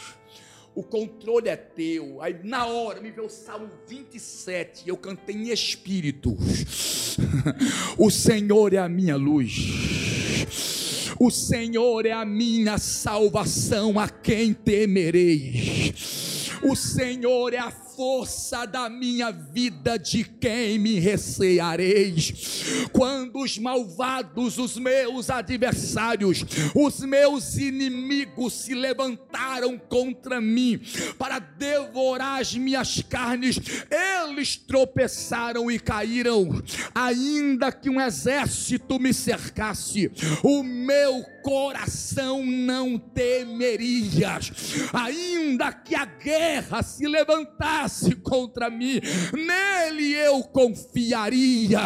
O 0.75 0.83
controle 0.83 1.49
é 1.49 1.57
teu. 1.57 2.23
Aí 2.23 2.39
na 2.45 2.67
hora 2.67 3.01
me 3.01 3.11
veio 3.11 3.27
o 3.27 3.31
Salmo 3.31 3.71
27. 3.87 4.85
E 4.87 4.89
eu 4.89 4.97
cantei 4.97 5.35
em 5.35 5.51
espírito. 5.51 6.37
o 7.99 8.11
Senhor 8.11 8.73
é 8.73 8.79
a 8.79 8.89
minha 8.89 9.17
luz. 9.17 9.57
O 11.21 11.31
Senhor 11.31 12.07
é 12.07 12.13
a 12.13 12.25
minha 12.25 12.79
salvação, 12.79 13.99
a 13.99 14.09
quem 14.09 14.55
temerei. 14.55 15.93
O 16.63 16.77
Senhor 16.77 17.53
é 17.53 17.59
a 17.59 17.73
força 17.99 18.65
da 18.65 18.89
minha 18.89 19.33
vida, 19.33 19.99
de 19.99 20.23
quem 20.23 20.79
me 20.79 21.01
receareis? 21.01 22.87
Quando 22.93 23.41
os 23.41 23.59
malvados, 23.59 24.57
os 24.57 24.79
meus 24.79 25.29
adversários, 25.29 26.45
os 26.77 27.01
meus 27.01 27.57
inimigos 27.57 28.53
se 28.53 28.73
levantaram 28.73 29.77
contra 29.77 30.41
mim 30.41 30.81
para 31.19 31.41
devorar 31.41 32.41
as 32.41 32.55
minhas 32.55 33.03
carnes, 33.03 33.59
eles 33.91 34.57
tropeçaram 34.57 35.69
e 35.69 35.77
caíram, 35.81 36.63
ainda 36.95 37.73
que 37.73 37.91
um 37.91 38.01
exército 38.01 39.01
me 39.01 39.13
cercasse, 39.13 40.09
o 40.45 40.63
meu 40.63 41.25
coração 41.43 42.47
não 42.47 42.97
temeria, 42.97 44.39
ainda 44.93 45.73
que 45.73 45.97
a 45.97 46.05
guerra 46.05 46.83
se 46.83 47.09
levantasse 47.09 47.88
pecasse 47.89 48.15
contra 48.17 48.69
mim, 48.69 49.01
nele 49.33 50.15
eu 50.15 50.43
confiaria. 50.43 51.81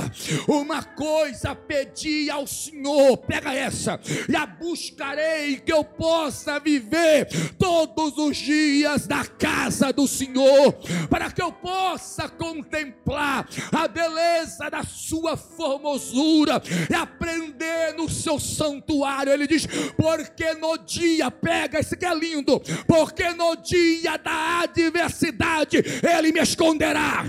Uma 0.49 0.83
coisa 0.83 1.55
pedi 1.55 2.29
ao 2.29 2.47
Senhor, 2.47 3.17
pega 3.19 3.55
essa, 3.55 4.01
e 4.29 4.35
a 4.35 4.45
buscarei 4.45 5.57
que 5.57 5.73
eu 5.73 5.85
possa 5.85 6.59
viver 6.59 7.29
todos 7.59 8.19
os 8.19 8.37
dias 8.37 9.07
na 9.07 9.25
casa 9.25 9.93
do 9.93 10.07
Senhor, 10.07 10.75
para 11.09 11.31
que 11.31 11.41
eu 11.41 11.53
possa 11.53 12.29
contemplar 12.29 13.49
a 13.71 13.88
beleza 13.88 14.69
da 14.69 14.83
sua 14.83 15.37
formosura 15.37 16.61
e 16.91 16.95
aprender 16.95 17.95
no 17.97 18.09
seu 18.09 18.41
santuário. 18.41 19.33
Ele 19.33 19.47
diz: 19.47 19.67
porque 19.97 20.55
no 20.55 20.77
dia, 20.79 21.31
pega 21.31 21.79
esse 21.79 21.97
que 21.97 22.05
é 22.05 22.15
lindo, 22.15 22.61
porque 22.87 23.31
no 23.31 23.57
dia 23.57 24.17
da 24.17 24.61
adversidade 24.61 25.83
ele 26.03 26.33
me 26.33 26.41
esconderá 26.41 27.25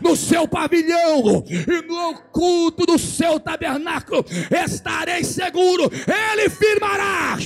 no 0.00 0.16
seu 0.16 0.46
pavilhão 0.46 1.44
e 1.48 1.82
no 1.82 2.10
oculto 2.10 2.86
do 2.86 2.98
seu 2.98 3.40
tabernáculo. 3.40 4.24
Estarei 4.64 5.24
seguro, 5.24 5.90
ele 5.92 6.48
firmará. 6.50 7.38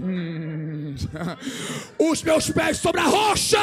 Hum. 0.00 0.94
Os 1.98 2.22
meus 2.22 2.50
pés 2.50 2.78
sobre 2.78 3.00
a 3.00 3.04
rocha. 3.04 3.58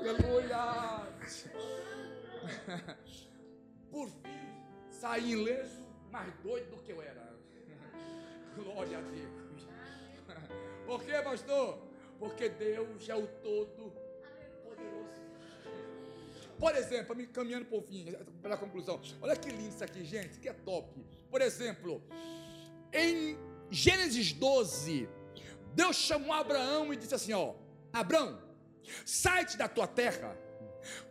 Aleluia. 0.00 1.02
Por 3.90 4.08
fim, 4.08 4.90
saí 4.90 5.32
ileso, 5.32 5.86
mais 6.12 6.32
doido 6.42 6.70
do 6.70 6.82
que 6.82 6.92
eu 6.92 7.00
era. 7.00 7.32
Glória 8.56 8.98
a 8.98 9.00
Deus. 9.00 9.33
Por 10.86 11.02
quê, 11.02 11.20
pastor? 11.22 11.78
Porque 12.18 12.48
Deus 12.48 13.08
é 13.08 13.14
o 13.14 13.26
todo 13.26 13.92
poderoso. 14.62 15.24
Por 16.58 16.74
exemplo, 16.76 17.26
caminhando 17.28 17.66
por 17.66 17.82
fim, 17.82 18.06
pela 18.40 18.56
conclusão. 18.56 19.00
Olha 19.20 19.36
que 19.36 19.50
lindo 19.50 19.74
isso 19.74 19.84
aqui, 19.84 20.04
gente, 20.04 20.38
que 20.38 20.48
é 20.48 20.52
top. 20.52 21.04
Por 21.30 21.40
exemplo, 21.40 22.02
em 22.92 23.36
Gênesis 23.70 24.32
12, 24.32 25.08
Deus 25.74 25.96
chamou 25.96 26.32
Abraão 26.32 26.92
e 26.92 26.96
disse 26.96 27.14
assim: 27.14 27.32
ó, 27.32 27.54
Abraão, 27.92 28.40
sai-te 29.04 29.56
da 29.56 29.68
tua 29.68 29.86
terra, 29.86 30.36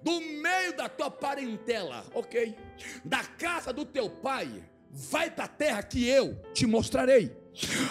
do 0.01 0.21
meio 0.21 0.75
da 0.77 0.87
tua 0.87 1.11
parentela, 1.11 2.05
ok? 2.13 2.55
Da 3.03 3.23
casa 3.23 3.73
do 3.73 3.85
teu 3.85 4.09
pai, 4.09 4.63
vai 4.89 5.29
para 5.29 5.45
a 5.45 5.49
terra 5.49 5.83
que 5.83 6.07
eu 6.07 6.41
te 6.53 6.65
mostrarei. 6.65 7.42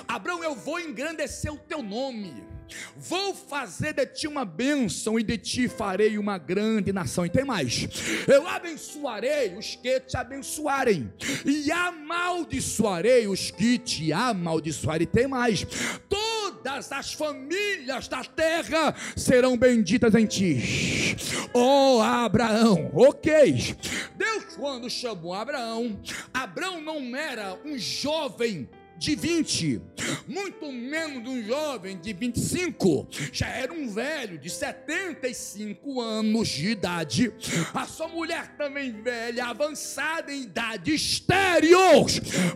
Abraão, 0.07 0.43
eu 0.43 0.55
vou 0.55 0.79
engrandecer 0.81 1.53
o 1.53 1.59
teu 1.59 1.83
nome. 1.83 2.53
Vou 2.97 3.35
fazer 3.35 3.93
de 3.93 4.07
ti 4.07 4.27
uma 4.27 4.45
bênção 4.45 5.19
e 5.19 5.23
de 5.23 5.37
ti 5.37 5.69
farei 5.69 6.19
uma 6.19 6.39
grande 6.39 6.93
nação. 6.93 7.27
E 7.27 7.31
tem 7.31 7.45
mais: 7.45 7.89
eu 8.27 8.47
abençoarei 8.47 9.57
os 9.57 9.77
que 9.77 10.01
te 10.01 10.17
abençoarem, 10.17 11.13
e 11.45 11.71
amaldiçoarei 11.71 13.27
os 13.27 13.51
que 13.51 13.79
te 13.79 14.13
amaldiçoarem. 14.13 15.05
E 15.05 15.07
tem 15.07 15.27
mais: 15.27 15.67
todas 16.09 16.93
as 16.93 17.13
famílias 17.13 18.09
da 18.09 18.25
terra 18.25 18.95
serão 19.17 19.57
benditas 19.57 20.15
em 20.15 20.27
ti. 20.27 21.17
Oh 21.53 22.01
Abraão, 22.01 22.91
ok. 22.95 23.77
Deus, 24.17 24.45
quando 24.57 24.89
chamou 24.89 25.35
Abraão, 25.35 26.01
Abraão 26.33 26.81
não 26.81 27.15
era 27.17 27.59
um 27.65 27.77
jovem 27.79 28.69
de 29.03 29.17
20, 29.17 29.83
muito 30.29 30.71
menos 30.71 31.25
de 31.25 31.29
um 31.29 31.45
jovem 31.45 31.99
de 31.99 32.13
25, 32.13 33.09
já 33.33 33.49
era 33.49 33.73
um 33.73 33.89
velho 33.89 34.39
de 34.39 34.49
75 34.49 36.01
anos 36.01 36.49
de 36.49 36.69
idade. 36.69 37.35
A 37.75 37.85
sua 37.85 38.07
mulher 38.07 38.57
também 38.57 39.03
velha, 39.03 39.47
avançada 39.47 40.33
em 40.33 40.43
idade, 40.43 40.95
estéreo. 40.95 42.07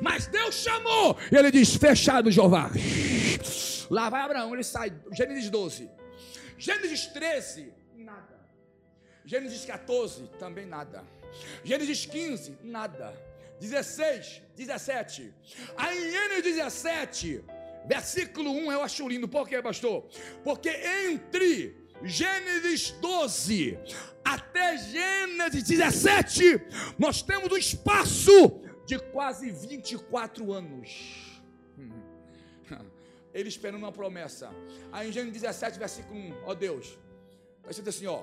Mas 0.01 0.29
Deus 0.29 0.55
chamou, 0.55 1.17
e 1.33 1.37
ele 1.37 1.51
diz: 1.51 1.75
Fechado, 1.75 2.31
Jeová. 2.31 2.71
Lá 3.91 4.09
vai 4.09 4.23
Abraão, 4.23 4.55
ele 4.55 4.63
sai. 4.63 4.93
Gênesis 5.13 5.51
12, 5.51 5.91
Gênesis 6.57 7.07
13, 7.07 7.73
nada. 7.97 8.39
Gênesis 9.25 9.65
14, 9.65 10.31
também 10.39 10.65
nada. 10.65 11.05
Gênesis 11.65 12.07
15, 12.07 12.59
nada. 12.63 13.13
16, 13.61 14.43
17. 14.57 15.35
Aí 15.77 16.09
em 16.09 16.11
Gênesis 16.11 16.43
17, 16.43 17.45
versículo 17.87 18.51
1, 18.51 18.73
eu 18.73 18.83
acho 18.83 19.09
lindo. 19.09 19.29
Por 19.29 19.49
quê, 19.49 19.63
pastor? 19.63 20.07
Porque 20.45 20.69
entre 20.69 21.77
Gênesis 22.03 22.91
12 22.93 23.79
até 24.25 24.77
Gênesis 24.77 25.63
17, 25.63 26.61
nós 26.99 27.23
temos 27.23 27.51
um 27.51 27.57
espaço 27.57 28.61
de 28.85 28.99
quase 28.99 29.51
24 29.51 30.53
anos. 30.53 31.43
Ele 33.33 33.49
esperando 33.49 33.83
uma 33.83 33.93
promessa. 33.93 34.51
Aí 34.93 35.09
em 35.09 35.13
Gênesis 35.13 35.43
17, 35.43 35.79
versículo 35.79 36.19
1, 36.19 36.35
ó 36.45 36.55
Deus, 36.55 36.99
está 37.59 37.71
escrito 37.71 37.89
assim: 37.89 38.07
ó, 38.07 38.23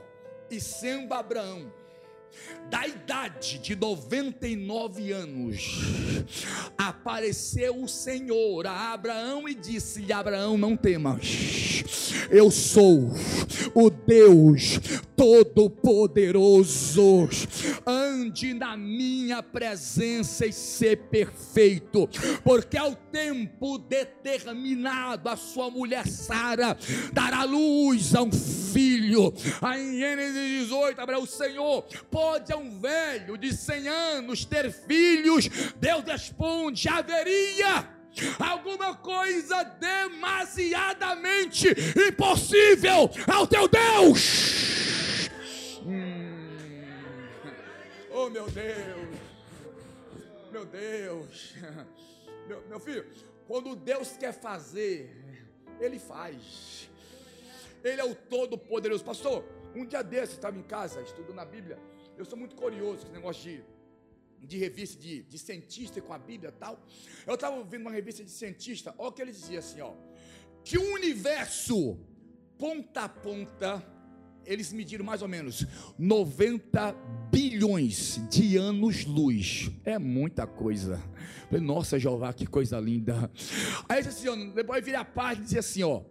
e 0.50 0.60
sendo 0.60 1.14
Abraão 1.14 1.72
da 2.70 2.88
idade 2.88 3.60
de 3.60 3.76
99 3.76 5.12
anos, 5.12 5.80
apareceu 6.90 7.82
o 7.82 7.88
Senhor 7.88 8.68
a 8.68 8.94
Abraão 8.94 9.48
e 9.48 9.56
disse-lhe: 9.56 10.12
Abraão, 10.12 10.58
não 10.58 10.76
temas, 10.76 12.26
eu 12.30 12.52
sou 12.52 13.10
o 13.74 13.90
Deus 13.90 14.80
Todo-Poderoso, 15.16 17.30
ande 17.86 18.54
na 18.54 18.76
minha 18.76 19.42
presença 19.42 20.46
e 20.46 20.52
ser 20.52 20.98
perfeito, 21.10 22.10
porque 22.44 22.78
ao 22.78 22.94
tempo 22.96 23.78
determinado 23.78 25.30
a 25.30 25.38
sua 25.38 25.70
mulher 25.70 26.08
Sara 26.08 26.78
dará 27.12 27.44
luz 27.44 28.16
a 28.16 28.24
um 28.24 28.32
filho. 28.32 29.34
Aí 29.62 29.82
em 29.82 30.00
Gênesis 30.00 30.68
18, 30.68 31.00
Abraão, 31.00 31.24
o 31.24 31.28
Senhor 31.28 31.84
pode 32.10 32.52
a 32.52 32.58
um 32.58 32.80
velho 32.80 33.38
de 33.38 33.54
100 33.54 33.88
anos 33.88 34.46
ter 34.46 34.72
filhos? 34.72 35.48
Deus 35.80 36.04
responde: 36.06 36.73
haveria 36.90 37.88
alguma 38.40 38.96
coisa 38.96 39.64
demasiadamente 39.64 41.68
impossível 42.10 43.10
ao 43.32 43.48
teu 43.48 43.68
Deus. 43.68 45.30
Hum. 45.86 46.32
Oh 48.12 48.30
meu 48.30 48.50
Deus, 48.50 49.20
meu 50.52 50.66
Deus, 50.66 51.54
meu, 52.48 52.64
meu 52.68 52.80
filho, 52.80 53.06
quando 53.48 53.76
Deus 53.76 54.18
quer 54.18 54.34
fazer, 54.34 55.24
Ele 55.80 56.00
faz. 56.00 56.90
Ele 57.84 58.00
é 58.00 58.06
o 58.06 58.16
Todo-Poderoso. 58.16 59.04
Pastor, 59.04 59.44
um 59.76 59.86
dia 59.86 60.02
desses 60.02 60.36
estava 60.36 60.58
em 60.58 60.64
casa 60.64 61.02
estudando 61.02 61.40
a 61.40 61.46
Bíblia. 61.46 61.78
Eu 62.18 62.24
sou 62.24 62.38
muito 62.38 62.56
curioso 62.56 63.00
com 63.00 63.04
esse 63.04 63.12
negócio 63.12 63.44
de, 63.44 63.64
de 64.44 64.58
revista 64.58 65.02
de, 65.02 65.24
de 65.24 65.40
cientista 65.40 66.02
com 66.02 66.14
a 66.14 66.18
Bíblia 66.18 66.50
e 66.50 66.60
tal. 66.60 66.86
Eu 67.26 67.36
estava 67.36 67.64
vendo 67.64 67.82
uma 67.82 67.92
revista 67.92 68.24
de 68.24 68.32
cientista, 68.32 68.94
olha 68.98 69.10
o 69.10 69.12
que 69.12 69.22
ele 69.22 69.32
dizia 69.32 69.60
assim: 69.60 69.82
ó, 69.82 69.94
que 70.64 70.78
o 70.78 70.94
universo, 70.94 71.98
ponta 72.58 73.04
a 73.04 73.10
ponta, 73.10 73.86
eles 74.46 74.72
mediram 74.74 75.06
mais 75.06 75.22
ou 75.22 75.28
menos 75.28 75.66
90 75.98 76.96
bilhões 77.32 78.22
de 78.30 78.58
anos-luz. 78.58 79.72
É 79.84 79.98
muita 79.98 80.46
coisa. 80.46 81.02
Nossa, 81.52 82.00
Jeová, 82.00 82.34
que 82.34 82.48
coisa 82.48 82.80
linda. 82.80 83.30
Aí 83.88 84.00
assim, 84.00 84.28
ó, 84.28 84.36
depois 84.36 84.84
vira 84.84 85.02
a 85.02 85.06
página 85.06 85.42
e 85.42 85.44
dizia 85.44 85.60
assim: 85.60 85.84
ó, 85.84 86.02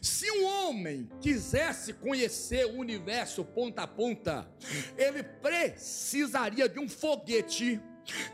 se 0.00 0.30
um 0.30 0.46
homem 0.46 1.08
quisesse 1.20 1.92
conhecer 1.94 2.66
o 2.66 2.78
universo 2.78 3.44
ponta 3.44 3.82
a 3.82 3.86
ponta, 3.86 4.48
ele 4.96 5.22
precisaria 5.22 6.68
de 6.68 6.78
um 6.78 6.88
foguete 6.88 7.80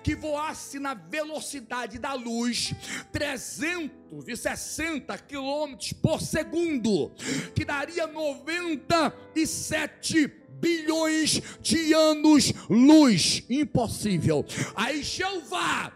que 0.03 0.15
voasse 0.15 0.79
na 0.79 0.95
velocidade 0.95 1.99
da 1.99 2.15
luz 2.15 2.73
360 3.13 5.19
quilômetros 5.19 5.93
por 5.93 6.21
segundo, 6.21 7.11
que 7.55 7.65
daria 7.65 8.07
97 8.07 10.29
bilhões 10.61 11.41
de 11.61 11.93
anos 11.93 12.53
luz, 12.69 13.45
impossível. 13.49 14.45
Aí 14.75 15.01
Jeová 15.03 15.93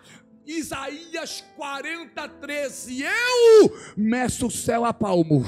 Isaías 0.46 1.42
40, 1.56 2.28
13. 2.28 3.02
Eu 3.02 3.76
meço 3.96 4.48
o 4.48 4.50
céu 4.50 4.84
a 4.84 4.92
palmo. 4.92 5.44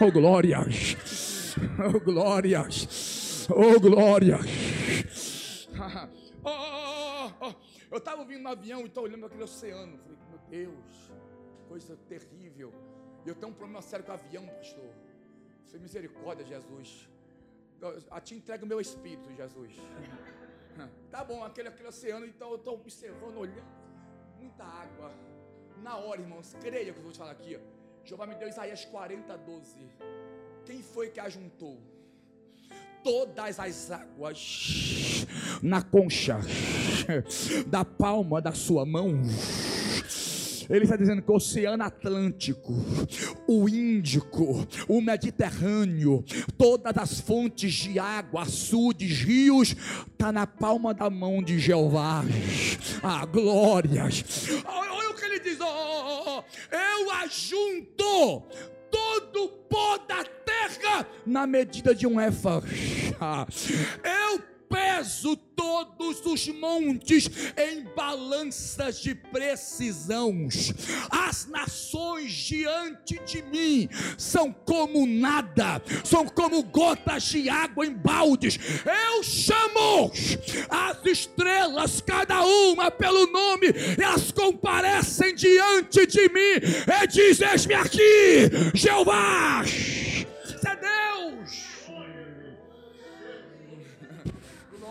Oh 0.00 0.10
glórias, 0.10 0.96
oh 1.78 2.00
glórias, 2.00 3.46
oh 3.50 3.78
glórias. 3.80 5.68
Oh, 6.44 6.50
oh, 6.50 7.46
oh, 7.46 7.54
Eu 7.90 7.98
estava 7.98 8.22
vindo 8.24 8.42
no 8.42 8.50
avião 8.50 8.82
e 8.82 8.86
estou 8.86 9.04
olhando 9.04 9.24
aquele 9.24 9.42
oceano. 9.42 9.96
Falei, 9.98 10.18
meu 10.28 10.38
Deus, 10.48 11.10
coisa 11.68 11.96
terrível. 12.08 12.72
E 13.24 13.28
eu 13.28 13.34
tenho 13.34 13.50
um 13.50 13.54
problema 13.54 13.80
sério 13.80 14.04
com 14.04 14.12
o 14.12 14.14
avião, 14.14 14.46
pastor. 14.46 14.90
Foi 15.66 15.78
misericórdia, 15.78 16.44
Jesus. 16.44 17.08
A 18.10 18.20
ti 18.20 18.34
entrega 18.34 18.64
o 18.64 18.68
meu 18.68 18.80
espírito, 18.80 19.32
Jesus. 19.34 19.72
Tá 21.08 21.22
bom, 21.22 21.44
aquele, 21.44 21.68
aquele 21.68 21.88
oceano, 21.88 22.26
então 22.26 22.50
eu 22.50 22.56
estou 22.56 22.74
observando, 22.74 23.36
olhando. 23.36 23.62
Muita 24.40 24.64
água. 24.64 25.12
Na 25.80 25.96
hora, 25.96 26.20
irmãos, 26.20 26.56
creia 26.60 26.92
que 26.92 26.98
eu 26.98 27.02
vou 27.04 27.12
te 27.12 27.18
falar 27.18 27.30
aqui. 27.30 27.56
Jeová 28.04 28.26
me 28.26 28.34
deu 28.34 28.48
Isaías 28.48 28.84
40, 28.84 29.38
12. 29.38 29.88
Quem 30.66 30.82
foi 30.82 31.10
que 31.10 31.20
ajuntou? 31.20 31.78
Todas 33.04 33.60
as 33.60 33.90
águas 33.92 35.13
na 35.62 35.82
concha 35.82 36.40
da 37.66 37.84
palma 37.84 38.40
da 38.40 38.52
sua 38.52 38.84
mão 38.84 39.22
ele 40.70 40.84
está 40.84 40.96
dizendo 40.96 41.22
que 41.22 41.30
o 41.30 41.34
Oceano 41.34 41.82
Atlântico, 41.82 42.72
o 43.46 43.68
Índico, 43.68 44.66
o 44.88 45.00
Mediterrâneo, 45.00 46.24
todas 46.56 46.96
as 46.96 47.20
fontes 47.20 47.72
de 47.72 47.98
água, 47.98 48.42
açudes, 48.42 49.20
rios, 49.20 49.76
está 50.12 50.32
na 50.32 50.46
palma 50.46 50.94
da 50.94 51.10
mão 51.10 51.42
de 51.42 51.58
Jeová. 51.58 52.24
Ah, 53.02 53.24
glórias. 53.26 54.24
Olha 54.64 55.10
o 55.10 55.14
que 55.14 55.24
ele 55.24 55.40
diz: 55.40 55.58
oh, 55.60 55.64
oh, 55.64 56.38
oh, 56.38 56.74
eu 56.74 57.10
ajunto 57.12 58.42
todo 58.90 59.44
o 59.44 59.48
pó 59.48 59.98
da 59.98 60.24
terra 60.24 61.06
na 61.26 61.46
medida 61.46 61.94
de 61.94 62.06
um 62.06 62.20
éfa. 62.20 62.62
Eu 64.02 64.53
peso 64.74 65.36
todos 65.36 66.26
os 66.26 66.48
montes 66.48 67.30
em 67.56 67.84
balanças 67.94 69.00
de 69.00 69.14
precisão. 69.14 70.48
As 71.08 71.46
nações 71.46 72.32
diante 72.32 73.20
de 73.24 73.40
mim 73.42 73.88
são 74.18 74.52
como 74.52 75.06
nada, 75.06 75.80
são 76.02 76.26
como 76.26 76.60
gotas 76.64 77.22
de 77.24 77.48
água 77.48 77.86
em 77.86 77.94
baldes. 77.94 78.58
Eu 78.84 79.22
chamo 79.22 80.10
as 80.68 81.06
estrelas, 81.06 82.00
cada 82.00 82.44
uma 82.44 82.90
pelo 82.90 83.26
nome, 83.28 83.68
elas 83.96 84.32
comparecem 84.32 85.36
diante 85.36 86.04
de 86.04 86.28
mim 86.30 86.58
e 87.02 87.06
dizem: 87.06 87.48
me 87.68 87.74
aqui, 87.74 88.50
Jeová. 88.74 89.62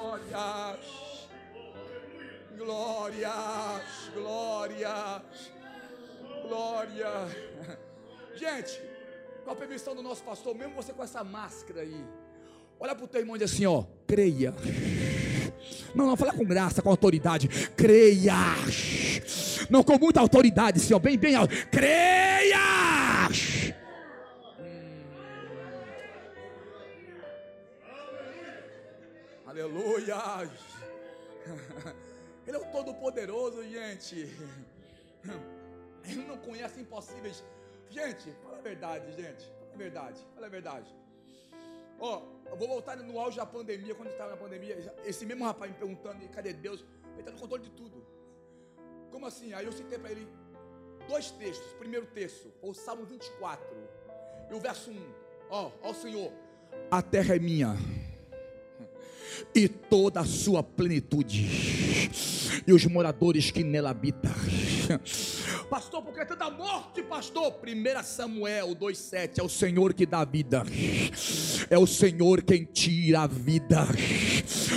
Glórias, 0.04 1.30
glórias, 2.58 4.12
glórias, 4.14 5.22
glória. 6.48 7.10
Gente, 8.36 8.82
com 9.46 9.52
a 9.52 9.56
permissão 9.56 9.96
do 9.96 10.04
nosso 10.04 10.24
pastor, 10.24 10.56
mesmo 10.56 10.76
você 10.76 10.92
com 10.92 11.04
essa 11.04 11.24
máscara 11.24 11.82
aí, 11.82 12.06
olha 12.80 12.94
para 12.94 13.06
o 13.06 13.08
teu 13.08 13.22
irmão 13.22 13.36
e 13.36 13.40
diz 13.40 13.54
assim: 13.54 13.66
ó, 13.66 13.86
creia. 14.06 14.54
Não, 15.96 16.08
não, 16.08 16.18
fala 16.18 16.34
com 16.34 16.44
graça, 16.44 16.82
com 16.82 16.90
autoridade. 16.90 17.48
Creia. 17.70 18.34
Não 19.70 19.84
com 19.84 19.98
muita 19.98 20.20
autoridade, 20.20 20.80
Senhor. 20.80 21.00
Bem, 21.00 21.18
bem 21.18 21.36
alto. 21.36 21.56
Creia. 21.68 22.60
Aleluia! 29.54 30.50
Ele 32.48 32.58
é 32.58 32.60
o 32.60 32.66
Todo-Poderoso, 32.72 33.64
gente. 33.64 34.28
Ele 36.04 36.26
não 36.26 36.38
conhece 36.38 36.82
impossíveis. 36.82 37.44
Gente, 37.88 38.32
fala 38.44 38.58
a 38.58 38.62
verdade, 38.62 39.12
gente. 39.12 39.46
Fala 39.46 39.74
a 39.76 39.78
verdade, 39.78 40.28
fala 40.34 40.48
a 40.48 40.50
verdade. 40.50 40.96
Ó, 42.00 42.18
oh, 42.18 42.50
eu 42.50 42.56
vou 42.56 42.68
voltar 42.68 42.98
no 42.98 43.20
auge 43.20 43.38
da 43.38 43.46
pandemia, 43.46 43.94
quando 43.94 44.10
estava 44.10 44.32
na 44.32 44.38
pandemia, 44.38 44.76
esse 45.06 45.24
mesmo 45.24 45.46
rapaz 45.46 45.72
me 45.72 45.78
perguntando, 45.78 46.28
cadê 46.30 46.52
Deus? 46.52 46.84
Ele 47.12 47.20
está 47.20 47.32
no 47.32 47.38
controle 47.38 47.62
de 47.62 47.70
tudo. 47.70 48.04
Como 49.12 49.28
assim? 49.28 49.54
Aí 49.54 49.68
eu 49.68 49.72
citei 49.72 50.00
para 50.00 50.10
ele 50.10 50.28
dois 51.08 51.30
textos. 51.30 51.72
Primeiro 51.74 52.08
texto, 52.08 52.52
o 52.60 52.74
Salmo 52.74 53.06
24, 53.06 53.64
e 54.50 54.54
o 54.56 54.60
verso 54.60 54.90
1. 54.90 55.14
Ó, 55.52 55.72
ó 55.84 55.92
o 55.92 55.94
Senhor, 55.94 56.34
a 56.90 57.04
terra 57.04 57.36
é 57.36 57.40
minha 57.40 57.76
e 59.56 59.68
toda 59.68 60.22
a 60.22 60.26
sua 60.26 60.64
plenitude, 60.64 62.10
e 62.66 62.74
os 62.74 62.86
moradores 62.86 63.52
que 63.52 63.64
nela 63.64 63.90
habitam. 63.90 64.32
Pastor, 65.70 66.04
porque 66.04 66.26
tanta 66.26 66.50
morte, 66.50 67.02
pastor? 67.02 67.56
1 67.64 68.04
Samuel 68.04 68.76
2,7 68.76 69.40
é 69.40 69.44
o 69.44 69.50
Senhor 69.50 69.94
que 69.94 70.06
dá 70.06 70.24
vida, 70.24 70.64
é 71.70 71.78
o 71.78 71.88
Senhor 71.88 72.44
quem 72.44 72.64
tira 72.66 73.22
a 73.22 73.28
vida, 73.28 73.88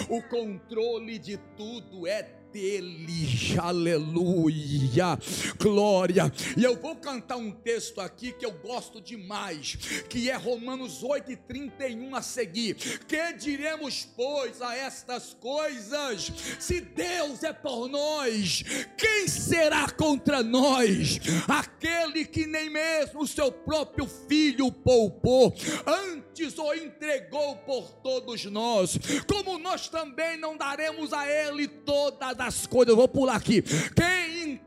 o 0.08 0.22
controle 0.22 1.18
de 1.18 1.36
tudo 1.56 2.06
é 2.06 2.22
dele, 2.52 3.56
aleluia, 3.60 5.18
glória. 5.58 6.32
E 6.56 6.64
eu 6.64 6.76
vou 6.76 6.96
cantar 6.96 7.36
um 7.36 7.50
texto 7.50 8.00
aqui 8.00 8.32
que 8.32 8.46
eu 8.46 8.52
gosto 8.52 9.00
demais, 9.00 9.76
que 10.08 10.30
é 10.30 10.36
Romanos 10.36 11.02
8 11.02 11.32
e 11.32 11.36
31 11.36 12.14
a 12.14 12.22
seguir. 12.22 12.74
Que 13.06 13.32
diremos, 13.34 14.08
pois, 14.16 14.62
a 14.62 14.74
estas 14.76 15.34
coisas? 15.34 16.32
Se 16.58 16.80
Deus 16.80 17.42
é 17.42 17.52
por 17.52 17.88
nós, 17.88 18.62
quem 18.96 19.28
será 19.28 19.88
contra 19.90 20.42
nós? 20.42 21.18
Aquele 21.48 22.24
que 22.24 22.46
nem 22.46 22.70
mesmo 22.70 23.22
o 23.22 23.26
seu 23.26 23.50
próprio 23.50 24.06
filho 24.06 24.70
poupou, 24.70 25.54
antes 25.86 26.58
o 26.58 26.74
entregou 26.74 27.56
por 27.58 27.92
todos 28.02 28.44
nós, 28.46 28.98
como 29.26 29.58
nós 29.58 29.88
também 29.88 30.38
não 30.38 30.56
daremos 30.56 31.12
a 31.12 31.26
ele 31.28 31.66
todas 31.66 32.38
as 32.38 32.45
coisas. 32.66 32.90
Eu 32.90 32.96
vou 32.96 33.08
pular 33.08 33.36
aqui. 33.36 33.62
Quem 33.62 34.26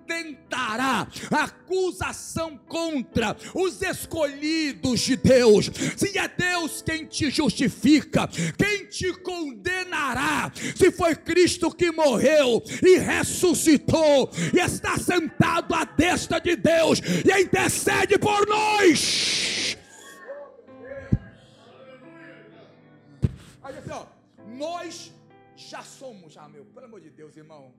intentará 0.09 1.07
acusação 1.32 2.57
contra 2.67 3.36
os 3.53 3.82
escolhidos 3.82 5.01
de 5.01 5.15
Deus? 5.15 5.69
Se 5.95 6.17
é 6.17 6.27
Deus 6.27 6.82
quem 6.82 7.05
te 7.05 7.30
justifica, 7.30 8.27
quem 8.57 8.86
te 8.88 9.13
condenará? 9.21 10.51
Se 10.75 10.91
foi 10.91 11.15
Cristo 11.15 11.71
que 11.71 11.91
morreu 11.91 12.61
e 12.84 12.97
ressuscitou 12.97 14.32
e 14.53 14.59
está 14.59 14.97
sentado 14.97 15.73
à 15.73 15.86
destra 15.86 16.39
de 16.39 16.55
Deus 16.55 16.99
e 16.99 17.41
intercede 17.41 18.17
por 18.17 18.47
nós. 18.47 19.77
Aí 23.61 23.77
assim, 23.77 23.91
ó, 23.91 24.05
nós 24.57 25.11
já 25.60 25.84
somos, 25.84 26.34
já 26.34 26.47
meu, 26.47 26.66
pelo 26.66 26.86
amor 26.86 27.01
de 27.01 27.10
Deus, 27.10 27.36
irmão, 27.36 27.74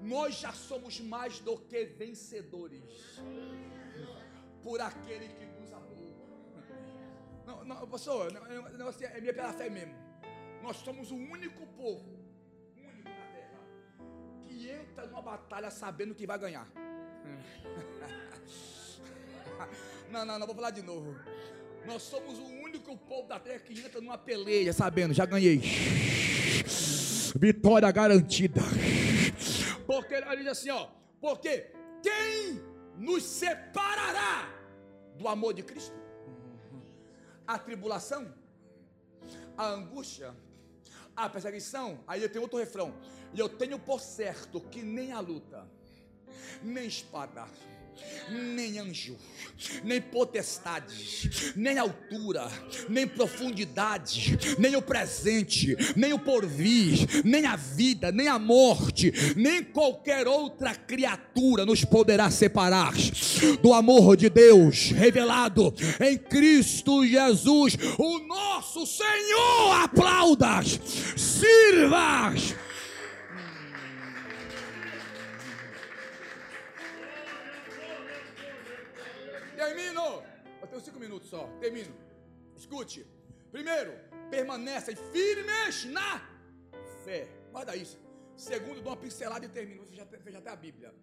nós 0.00 0.34
já 0.34 0.52
somos 0.52 1.00
mais 1.00 1.38
do 1.38 1.56
que 1.56 1.84
vencedores 1.84 2.82
por 4.62 4.80
aquele 4.80 5.28
que 5.28 5.44
nos 5.44 5.72
amou. 5.72 6.12
Não, 7.46 7.64
não, 7.64 7.86
pastor, 7.86 8.32
não, 8.32 8.72
não, 8.72 8.88
assim, 8.88 9.04
é 9.04 9.20
minha 9.20 9.32
pela 9.32 9.52
fé 9.52 9.70
mesmo. 9.70 9.94
Nós 10.62 10.78
somos 10.78 11.10
o 11.12 11.16
único 11.16 11.64
povo, 11.68 12.18
único 12.76 13.08
na 13.08 13.26
terra, 13.32 13.60
que 14.42 14.68
entra 14.68 15.06
numa 15.06 15.22
batalha 15.22 15.70
sabendo 15.70 16.14
que 16.14 16.26
vai 16.26 16.38
ganhar. 16.38 16.68
Não, 20.10 20.26
não, 20.26 20.38
não 20.38 20.46
vou 20.46 20.54
falar 20.54 20.70
de 20.70 20.82
novo. 20.82 21.16
Nós 21.86 22.02
somos 22.02 22.38
o 22.38 22.44
único 22.44 22.94
povo 22.98 23.26
da 23.26 23.40
terra 23.40 23.60
que 23.60 23.80
entra 23.80 23.98
numa 23.98 24.18
peleia 24.18 24.70
sabendo, 24.70 25.14
já 25.14 25.24
ganhei. 25.24 25.62
Vitória 27.36 27.90
garantida. 27.90 28.60
Porque 29.86 30.14
ele 30.14 30.36
diz 30.36 30.46
assim, 30.48 30.70
ó, 30.70 30.88
porque 31.20 31.70
quem 32.02 32.60
nos 32.96 33.22
separará 33.22 34.48
do 35.16 35.28
amor 35.28 35.54
de 35.54 35.62
Cristo? 35.62 35.94
A 37.46 37.58
tribulação, 37.58 38.32
a 39.56 39.66
angústia, 39.66 40.34
a 41.16 41.28
perseguição. 41.28 42.00
Aí 42.06 42.22
eu 42.22 42.28
tenho 42.28 42.42
outro 42.42 42.58
refrão. 42.58 42.94
E 43.34 43.40
eu 43.40 43.48
tenho 43.48 43.78
por 43.78 44.00
certo 44.00 44.60
que 44.60 44.82
nem 44.82 45.12
a 45.12 45.20
luta, 45.20 45.66
nem 46.62 46.86
espada, 46.86 47.46
nem 48.28 48.78
anjo, 48.78 49.16
nem 49.84 50.00
potestade, 50.00 51.52
nem 51.54 51.78
altura, 51.78 52.50
nem 52.88 53.06
profundidade, 53.06 54.38
nem 54.58 54.76
o 54.76 54.82
presente, 54.82 55.76
nem 55.96 56.12
o 56.12 56.18
porvir, 56.18 57.22
nem 57.24 57.46
a 57.46 57.56
vida, 57.56 58.10
nem 58.10 58.28
a 58.28 58.38
morte, 58.38 59.12
nem 59.36 59.62
qualquer 59.62 60.26
outra 60.26 60.74
criatura 60.74 61.66
nos 61.66 61.84
poderá 61.84 62.30
separar 62.30 62.92
do 63.60 63.72
amor 63.72 64.16
de 64.16 64.28
Deus 64.28 64.90
revelado 64.90 65.74
em 66.00 66.16
Cristo 66.16 67.06
Jesus, 67.06 67.76
o 67.98 68.18
nosso 68.20 68.86
Senhor. 68.86 69.82
Aplaudas, 69.82 70.80
sirvas 71.16 72.54
tenho 80.72 80.82
cinco 80.82 80.98
minutos 80.98 81.28
só. 81.28 81.46
Termino. 81.60 81.94
Escute. 82.56 83.06
Primeiro, 83.50 83.92
permanecem 84.30 84.96
firmes 84.96 85.84
na 85.84 86.26
fé. 87.04 87.28
Guarda 87.50 87.76
isso. 87.76 87.98
Segundo, 88.34 88.80
dou 88.80 88.92
uma 88.92 88.96
pincelada 88.96 89.44
e 89.44 89.48
termino. 89.48 89.84
Você 89.84 89.96
já 89.96 90.06
fez 90.06 90.34
até 90.34 90.50
a 90.50 90.56
Bíblia. 90.56 90.94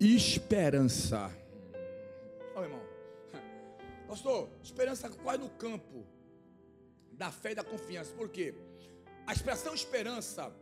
Esperança. 0.00 1.30
Olha, 2.56 2.64
irmão. 2.64 2.82
Pastor, 4.08 4.50
esperança 4.60 5.08
quase 5.08 5.38
no 5.38 5.50
campo 5.50 6.04
da 7.12 7.30
fé 7.30 7.52
e 7.52 7.54
da 7.54 7.62
confiança. 7.62 8.12
Por 8.14 8.28
quê? 8.30 8.52
A 9.28 9.32
expressão 9.32 9.72
esperança 9.74 10.52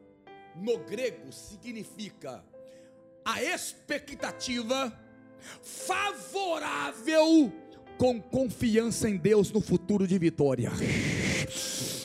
no 0.55 0.79
grego 0.81 1.33
significa 1.33 2.45
a 3.25 3.43
expectativa 3.43 4.93
favorável 5.62 7.51
com 8.01 8.19
confiança 8.19 9.11
em 9.11 9.19
Deus 9.19 9.53
no 9.53 9.61
futuro 9.61 10.07
de 10.07 10.19
vitória. 10.19 10.73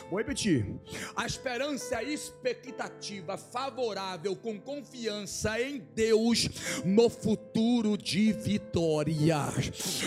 Vou 0.09 0.19
repetir. 0.19 0.67
A 1.15 1.25
esperança 1.25 2.03
expectativa 2.03 3.37
favorável 3.37 4.35
com 4.35 4.59
confiança 4.59 5.59
em 5.59 5.79
Deus 5.95 6.47
no 6.85 7.09
futuro 7.09 7.97
de 7.97 8.31
vitória. 8.31 9.37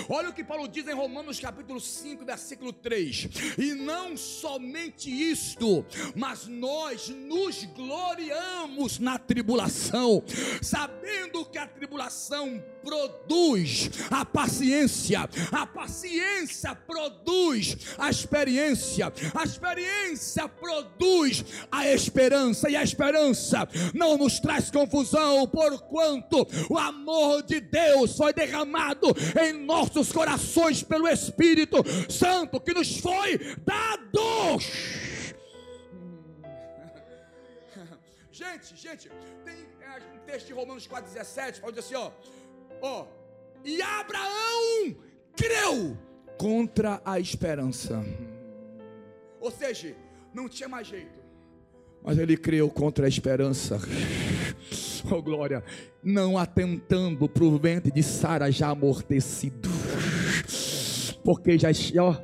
Olha 0.09 0.29
o 0.29 0.33
que 0.33 0.45
Paulo 0.45 0.69
diz 0.69 0.87
em 0.87 0.95
Romanos 0.95 1.41
capítulo 1.41 1.81
5, 1.81 2.25
versículo 2.25 2.73
3. 2.73 3.29
E 3.59 3.75
não 3.75 4.17
somente 4.17 5.11
isto, 5.11 5.85
mas 6.15 6.47
nós 6.47 7.09
nos 7.09 7.65
gloriamos 7.65 9.01
na 9.01 9.19
tribulação, 9.19 10.23
sabendo 10.63 11.45
que 11.45 11.59
a 11.59 11.67
tribulação 11.67 12.63
produz 12.85 13.91
a 14.11 14.25
paciência, 14.25 15.29
a 15.51 15.67
paciência 15.67 16.75
produz 16.75 17.77
a 17.99 18.09
experiência, 18.09 19.13
a 19.35 19.43
experiência 19.43 19.89
produz 20.59 21.45
a 21.71 21.87
esperança, 21.89 22.69
e 22.71 22.77
a 22.77 22.83
esperança 22.83 23.69
não 23.95 24.17
nos 24.19 24.39
traz 24.41 24.71
confusão, 24.71 25.47
porquanto 25.47 26.47
o 26.69 26.79
amor 26.79 27.43
de 27.43 27.61
Deus 27.61 28.17
foi 28.17 28.33
derramado 28.33 29.09
em 29.41 29.53
nossos 29.53 30.13
corações 30.13 30.83
pelo 30.83 31.09
Espírito 31.09 31.79
Santo 32.09 32.61
que 32.61 32.73
nos 32.75 32.99
foi 32.99 33.39
dado. 33.65 34.59
Gente, 38.31 38.77
gente, 38.77 39.11
tem 39.45 39.67
é, 39.81 39.99
um 40.15 40.19
texto 40.25 40.47
de 40.47 40.53
Romanos 40.53 40.87
4,17, 40.87 41.61
pode 41.61 41.77
dizer 41.77 41.97
assim, 41.97 41.97
ó. 41.97 42.13
Ó, 42.81 43.07
e 43.65 43.83
Abraão 43.83 44.95
creu 45.37 45.99
contra 46.39 47.03
a 47.05 47.19
esperança. 47.19 48.05
Ou 49.41 49.51
seja, 49.51 49.95
não 50.35 50.49
tinha 50.49 50.69
mais 50.69 50.87
jeito. 50.87 51.19
Mas 52.03 52.19
ele 52.19 52.37
creu 52.37 52.69
contra 52.71 53.07
a 53.07 53.09
esperança. 53.09 53.79
Oh 55.11 55.23
glória, 55.23 55.65
não 56.03 56.37
atentando 56.37 57.27
para 57.29 57.45
o 57.45 57.57
ventre 57.57 57.91
de 57.91 58.03
Sara 58.03 58.51
já 58.51 58.69
amortecido 58.69 59.68
porque 61.29 61.59
já, 61.59 61.69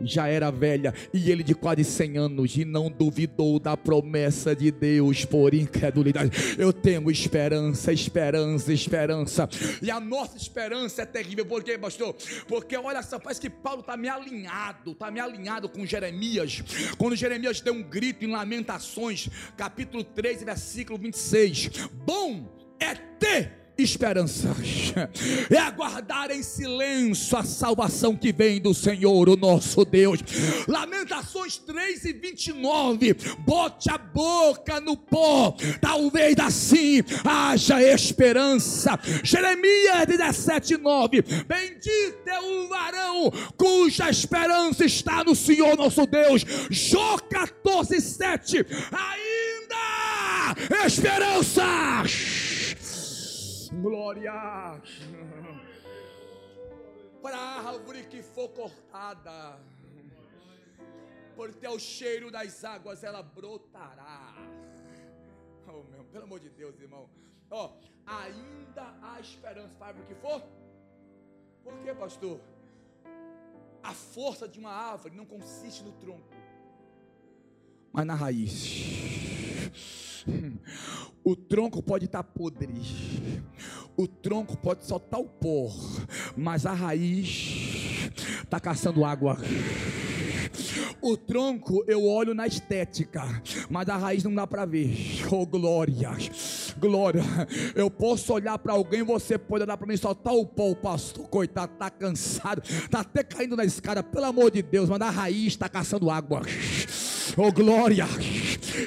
já 0.00 0.28
era 0.28 0.50
velha 0.50 0.94
e 1.12 1.30
ele 1.30 1.42
de 1.42 1.54
quase 1.54 1.84
100 1.84 2.16
anos 2.16 2.56
e 2.56 2.64
não 2.64 2.90
duvidou 2.90 3.60
da 3.60 3.76
promessa 3.76 4.56
de 4.56 4.70
Deus 4.70 5.26
por 5.26 5.52
incredulidade. 5.52 6.30
Eu 6.56 6.72
tenho 6.72 7.10
esperança, 7.10 7.92
esperança, 7.92 8.72
esperança. 8.72 9.46
E 9.82 9.90
a 9.90 10.00
nossa 10.00 10.38
esperança 10.38 11.02
é 11.02 11.04
terrível, 11.04 11.44
por 11.44 11.62
quê, 11.62 11.76
pastor? 11.76 12.16
Porque 12.48 12.78
olha 12.78 13.02
só, 13.02 13.18
parece 13.18 13.42
que 13.42 13.50
Paulo 13.50 13.80
está 13.80 13.94
me 13.94 14.08
alinhado, 14.08 14.92
está 14.92 15.10
me 15.10 15.20
alinhado 15.20 15.68
com 15.68 15.84
Jeremias. 15.84 16.64
Quando 16.96 17.14
Jeremias 17.14 17.60
deu 17.60 17.74
um 17.74 17.82
grito 17.82 18.24
em 18.24 18.30
Lamentações, 18.30 19.28
capítulo 19.54 20.02
3, 20.02 20.44
versículo 20.44 20.98
26. 20.98 21.90
Bom 22.06 22.48
é 22.80 22.94
ter 22.94 23.63
esperanças, 23.82 24.94
é 25.50 25.58
aguardar 25.58 26.30
em 26.30 26.42
silêncio 26.42 27.36
a 27.36 27.42
salvação 27.42 28.16
que 28.16 28.32
vem 28.32 28.60
do 28.60 28.72
Senhor, 28.72 29.28
o 29.28 29.36
nosso 29.36 29.84
Deus. 29.84 30.20
Lamentações 30.68 31.58
3 31.58 32.04
e 32.04 32.12
29, 32.12 33.14
bote 33.38 33.90
a 33.90 33.98
boca 33.98 34.80
no 34.80 34.96
pó, 34.96 35.56
talvez 35.80 36.36
assim 36.38 37.02
haja 37.24 37.82
esperança. 37.82 38.98
Jeremias 39.22 40.06
17, 40.06 40.76
9, 40.76 41.22
bendito 41.46 42.28
é 42.28 42.40
o 42.40 42.68
varão 42.68 43.30
cuja 43.56 44.08
esperança 44.08 44.84
está 44.84 45.24
no 45.24 45.34
Senhor 45.34 45.76
nosso 45.76 46.06
Deus. 46.06 46.44
Jó 46.70 47.18
14, 47.18 48.00
7, 48.00 48.66
ainda 48.92 50.86
esperanças 50.86 52.43
Glória. 53.82 54.32
Para 57.22 57.36
a 57.36 57.68
árvore 57.68 58.04
que 58.04 58.22
for 58.22 58.48
cortada, 58.50 59.58
por 61.34 61.52
teu 61.54 61.78
cheiro 61.78 62.30
das 62.30 62.64
águas 62.64 63.02
ela 63.02 63.22
brotará. 63.22 64.34
Oh, 65.66 65.82
meu, 65.90 66.04
pelo 66.04 66.24
amor 66.24 66.40
de 66.40 66.50
Deus, 66.50 66.78
irmão. 66.78 67.08
Ó, 67.50 67.66
oh, 67.66 67.72
ainda 68.06 68.94
há 69.02 69.20
esperança 69.20 69.74
para 69.76 69.86
a 69.86 69.88
árvore 69.90 70.06
que 70.06 70.14
for. 70.14 70.42
Por 71.62 71.74
quê, 71.82 71.94
pastor? 71.94 72.40
A 73.82 73.92
força 73.92 74.46
de 74.46 74.58
uma 74.58 74.70
árvore 74.70 75.16
não 75.16 75.26
consiste 75.26 75.82
no 75.82 75.92
tronco, 75.92 76.34
mas 77.92 78.06
na 78.06 78.14
raiz. 78.14 79.33
O 81.22 81.34
tronco 81.34 81.82
pode 81.82 82.04
estar 82.04 82.22
podre, 82.22 82.68
o 83.96 84.06
tronco 84.06 84.56
pode 84.58 84.84
soltar 84.84 85.20
o 85.20 85.24
pó, 85.24 85.70
mas 86.36 86.66
a 86.66 86.72
raiz 86.72 88.10
está 88.42 88.60
caçando 88.60 89.04
água. 89.04 89.38
O 91.00 91.16
tronco 91.16 91.84
eu 91.86 92.04
olho 92.04 92.34
na 92.34 92.46
estética, 92.46 93.22
mas 93.70 93.88
a 93.88 93.96
raiz 93.96 94.24
não 94.24 94.34
dá 94.34 94.46
para 94.46 94.64
ver. 94.64 94.96
Oh 95.30 95.46
glória, 95.46 96.10
glória. 96.78 97.22
Eu 97.74 97.90
posso 97.90 98.32
olhar 98.32 98.58
para 98.58 98.72
alguém, 98.72 99.02
você 99.02 99.38
pode 99.38 99.64
olhar 99.64 99.76
para 99.76 99.86
mim, 99.86 99.96
soltar 99.96 100.34
o 100.34 100.46
pó, 100.46 100.74
pastor, 100.74 101.28
coitado, 101.28 101.72
tá 101.78 101.90
cansado, 101.90 102.62
tá 102.90 103.00
até 103.00 103.22
caindo 103.22 103.56
na 103.56 103.64
escada, 103.64 104.02
pelo 104.02 104.26
amor 104.26 104.50
de 104.50 104.62
Deus, 104.62 104.88
mas 104.88 105.00
a 105.00 105.10
raiz 105.10 105.48
está 105.48 105.68
caçando 105.68 106.10
água. 106.10 106.42
Oh 107.36 107.52
glória. 107.52 108.06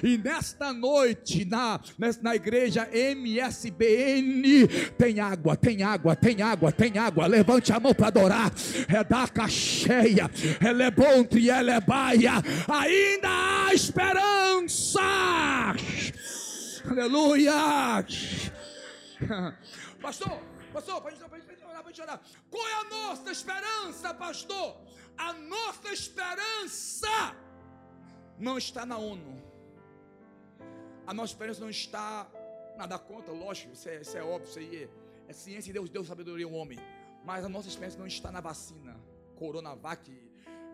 E 0.03 0.17
nesta 0.17 0.73
noite, 0.73 1.45
na, 1.45 1.79
na 2.21 2.35
igreja 2.35 2.87
MSBN, 2.91 4.67
tem 4.97 5.19
água, 5.19 5.55
tem 5.55 5.83
água, 5.83 6.15
tem 6.15 6.41
água, 6.41 6.71
tem 6.71 6.97
água. 6.97 7.27
Levante 7.27 7.71
a 7.71 7.79
mão 7.79 7.93
para 7.93 8.07
adorar. 8.07 8.51
É 8.87 9.03
da 9.03 9.27
cacheia, 9.27 10.29
ela 10.59 10.83
é 10.83 10.91
bom, 10.91 11.27
ela 11.49 11.73
é 11.73 11.81
baia. 11.81 12.33
Ainda 12.67 13.27
há 13.29 13.73
esperança. 13.73 15.01
Aleluia. 16.89 17.53
Pastor, 20.01 20.39
pastor, 20.71 21.01
para 21.01 21.11
gente 21.11 21.23
orar, 21.65 21.81
para 21.81 21.91
gente 21.91 22.01
orar. 22.01 22.21
Qual 22.49 22.67
é 22.67 22.73
a 22.73 22.83
nossa 22.85 23.31
esperança, 23.31 24.13
pastor? 24.13 24.77
A 25.17 25.33
nossa 25.33 25.91
esperança 25.91 27.35
não 28.39 28.57
está 28.57 28.85
na 28.85 28.97
ONU. 28.97 29.46
A 31.07 31.13
nossa 31.13 31.31
esperança 31.31 31.61
não 31.61 31.69
está 31.69 32.29
nada 32.77 32.99
contra, 32.99 33.31
lógico, 33.31 33.71
isso 33.71 33.87
é, 33.87 34.01
isso 34.01 34.17
é 34.17 34.21
óbvio, 34.21 34.49
isso 34.49 34.59
aí 34.59 34.83
é, 34.83 34.89
é 35.29 35.33
ciência 35.33 35.69
e 35.69 35.73
Deus 35.73 35.89
deu 35.89 36.03
sabedoria 36.03 36.45
ao 36.45 36.51
homem. 36.51 36.77
Mas 37.23 37.45
a 37.45 37.49
nossa 37.49 37.69
esperança 37.69 37.97
não 37.97 38.05
está 38.05 38.29
na 38.29 38.41
vacina, 38.41 38.93
Coronavac, 39.37 40.11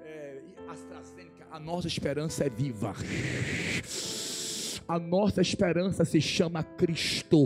é, 0.01 0.41
AstraZeneca. 0.67 1.47
A 1.51 1.59
nossa 1.59 1.87
esperança 1.87 2.45
é 2.45 2.49
viva. 2.49 2.95
A 4.87 4.97
nossa 4.97 5.39
esperança 5.39 6.03
se 6.03 6.19
chama 6.19 6.63
Cristo. 6.63 7.45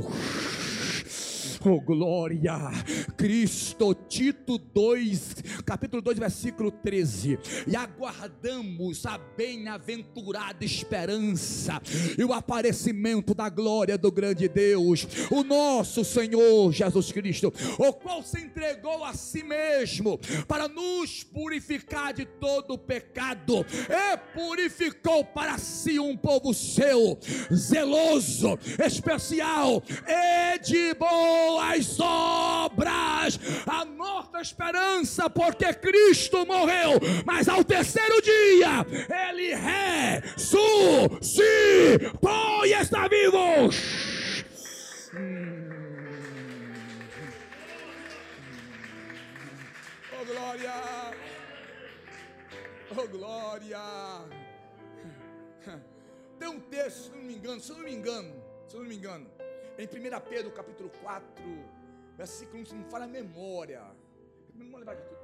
Oh 1.65 1.81
glória! 1.81 2.55
Cristo, 3.17 3.93
Tito 3.93 4.57
2, 4.57 5.56
capítulo 5.67 6.01
2, 6.01 6.17
versículo 6.17 6.71
13. 6.71 7.37
E 7.67 7.75
aguardamos 7.75 9.05
a 9.05 9.17
bem-aventurada 9.17 10.63
esperança 10.63 11.81
e 12.17 12.23
o 12.23 12.31
aparecimento 12.31 13.33
da 13.35 13.49
glória 13.49 13.97
do 13.97 14.09
grande 14.09 14.47
Deus, 14.47 15.05
o 15.29 15.43
nosso 15.43 16.05
Senhor 16.05 16.71
Jesus 16.71 17.11
Cristo, 17.11 17.53
o 17.77 17.91
qual 17.91 18.23
se 18.23 18.39
entregou 18.39 19.03
a 19.03 19.13
si 19.13 19.43
mesmo 19.43 20.17
para 20.47 20.69
nos 20.69 21.25
purificar 21.25 22.13
de 22.13 22.25
todo 22.25 22.75
o 22.75 22.77
pecado 22.77 23.65
e 23.89 24.17
purificou 24.33 25.25
para 25.25 25.57
si 25.57 25.99
um 25.99 26.15
povo 26.15 26.53
seu, 26.53 27.19
zeloso, 27.53 28.57
especial 28.85 29.83
e 30.07 30.59
de 30.59 30.93
boa 30.93 31.73
as 31.75 31.99
obras, 31.99 33.37
a 33.65 33.83
nossa 33.83 34.39
esperança, 34.39 35.29
porque 35.57 35.73
Cristo 35.73 36.45
morreu, 36.45 36.99
mas 37.25 37.49
ao 37.49 37.63
terceiro 37.63 38.21
dia 38.21 38.85
ele 39.31 39.55
ressuscitou 39.55 41.33
e 42.65 42.73
está 42.73 43.07
vivo. 43.07 43.37
Oh 50.13 50.25
glória! 50.25 50.73
Oh 52.95 53.07
glória! 53.07 53.79
Tem 56.37 56.47
um 56.47 56.59
texto, 56.59 57.05
se 57.05 57.09
não 57.09 57.23
me 57.23 57.35
engano, 57.35 57.59
se 57.59 57.71
não 57.71 57.79
me 57.79 57.91
engano, 57.93 58.43
se 58.67 58.77
não 58.77 58.83
me 58.83 58.95
engano, 58.95 59.27
em 59.77 59.85
1 59.85 59.89
Pedro 60.29 60.51
capítulo 60.51 60.91
4, 61.01 61.25
versículo 62.15 62.61
1, 62.61 62.65
se 62.65 62.75
não 62.75 62.83
fala 62.91 63.07
memória. 63.07 63.81
Não 64.53 64.77
lembrar 64.77 64.95
de 64.95 65.03
tudo, 65.03 65.16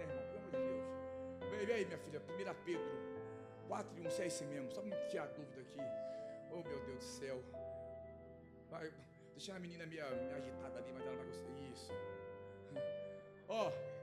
Vem 1.66 1.76
aí, 1.76 1.86
minha 1.86 1.98
filha, 1.98 2.20
1 2.20 2.64
Pedro 2.66 3.14
4 3.68 3.98
e 3.98 4.08
1, 4.08 4.10
se 4.12 4.22
é 4.22 4.28
esse 4.28 4.44
mesmo. 4.46 4.72
Só 4.72 4.82
me 4.82 4.92
tirar 5.10 5.28
dúvida 5.28 5.62
aqui. 5.62 5.80
Oh, 6.52 6.64
meu 6.68 6.80
Deus 6.86 6.98
do 6.98 7.04
céu. 7.04 7.42
Vai, 8.70 8.92
deixa 9.32 9.56
a 9.56 9.60
menina 9.60 9.86
meio, 9.86 10.04
meio 10.10 10.36
agitada 10.36 10.80
ali, 10.80 10.92
mas 10.94 11.06
ela 11.06 11.16
vai 11.16 11.26
gostar. 11.26 11.50
Isso. 11.72 11.92
Ó. 13.48 13.70
Oh. 13.70 13.94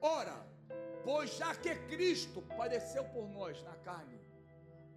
Ora, 0.00 0.46
pois 1.04 1.36
já 1.36 1.54
que 1.54 1.74
Cristo 1.74 2.42
padeceu 2.56 3.04
por 3.04 3.28
nós 3.28 3.62
na 3.64 3.74
carne, 3.76 4.20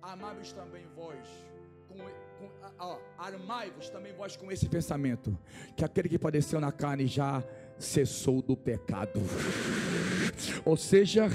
amáveis 0.01 0.51
também 0.51 0.85
vós 0.95 1.27
com, 1.87 1.97
com 2.37 2.99
armai-vos 3.17 3.89
também 3.89 4.13
vós 4.13 4.35
com 4.35 4.51
esse 4.51 4.67
pensamento, 4.67 5.37
que 5.75 5.83
aquele 5.83 6.07
que 6.07 6.17
padeceu 6.17 6.59
na 6.59 6.71
carne 6.71 7.07
já 7.07 7.43
cessou 7.81 8.41
do 8.41 8.55
pecado. 8.55 9.19
Ou 10.63 10.77
seja, 10.77 11.29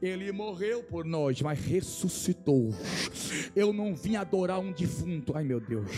ele 0.00 0.32
morreu 0.32 0.82
por 0.82 1.04
nós, 1.04 1.42
mas 1.42 1.58
ressuscitou. 1.58 2.70
Eu 3.54 3.72
não 3.72 3.94
vim 3.94 4.16
adorar 4.16 4.60
um 4.60 4.72
defunto, 4.72 5.36
ai 5.36 5.44
meu 5.44 5.60
Deus. 5.60 5.88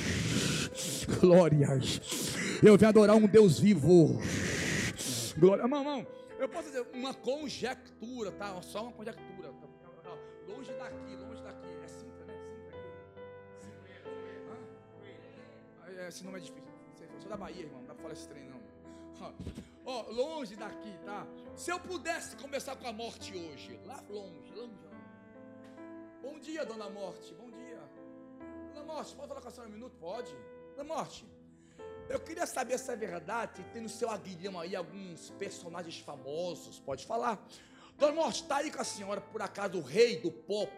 Glórias. 1.20 2.01
Eu 2.62 2.76
vim 2.76 2.84
adorar 2.84 3.16
um 3.16 3.26
Deus 3.26 3.59
vivo. 3.59 4.20
Glória, 5.38 5.66
mamão. 5.66 6.07
Eu 6.38 6.48
posso 6.48 6.68
dizer 6.68 6.86
uma 6.94 7.14
conjectura, 7.14 8.32
tá? 8.32 8.61
Só 8.62 8.82
uma 8.84 8.92
conjectura. 8.92 9.51
Longe 10.48 10.72
daqui, 10.72 11.16
longe 11.16 11.42
daqui 11.42 11.70
esse 16.11 16.24
nome 16.24 16.38
é 16.38 16.40
difícil. 16.40 16.68
Sou 17.20 17.28
da 17.28 17.36
Bahia, 17.36 17.62
irmão. 17.62 17.80
Não 17.80 17.86
dá 17.86 17.94
pra 17.94 18.03
falar 18.03 18.14
esse 18.14 18.28
trem, 18.28 18.48
não. 18.48 18.61
Ó, 19.84 20.10
longe 20.10 20.56
daqui, 20.56 20.96
tá? 21.04 21.26
Se 21.54 21.70
eu 21.70 21.80
pudesse 21.80 22.36
começar 22.36 22.76
com 22.76 22.86
a 22.86 22.92
morte 22.92 23.36
hoje, 23.36 23.78
lá 23.84 24.02
longe, 24.08 24.52
longe. 24.52 24.90
Bom 26.22 26.38
dia, 26.38 26.64
dona 26.66 26.90
Morte. 26.90 27.34
Bom 27.34 27.50
dia. 27.50 27.80
Dona 28.74 28.86
Morte, 28.86 29.14
pode 29.14 29.28
falar 29.28 29.40
com 29.40 29.48
a 29.48 29.50
senhora 29.50 29.70
um 29.70 29.72
minuto? 29.72 29.96
Pode. 29.98 30.34
Dona 30.76 30.84
Morte, 30.94 31.26
eu 32.08 32.20
queria 32.20 32.46
saber 32.46 32.78
se 32.78 32.90
é 32.90 32.96
verdade, 32.96 33.62
tem 33.72 33.82
no 33.82 33.88
seu 33.88 34.10
aguilhão 34.10 34.58
aí 34.60 34.76
alguns 34.76 35.30
personagens 35.30 35.98
famosos. 35.98 36.78
Pode 36.78 37.06
falar. 37.06 37.42
Dona 37.96 38.12
Morte, 38.12 38.42
está 38.42 38.56
aí 38.56 38.70
com 38.70 38.80
a 38.80 38.84
senhora, 38.84 39.20
por 39.20 39.40
acaso, 39.40 39.78
o 39.78 39.82
rei 39.82 40.20
do 40.20 40.30
pop? 40.30 40.70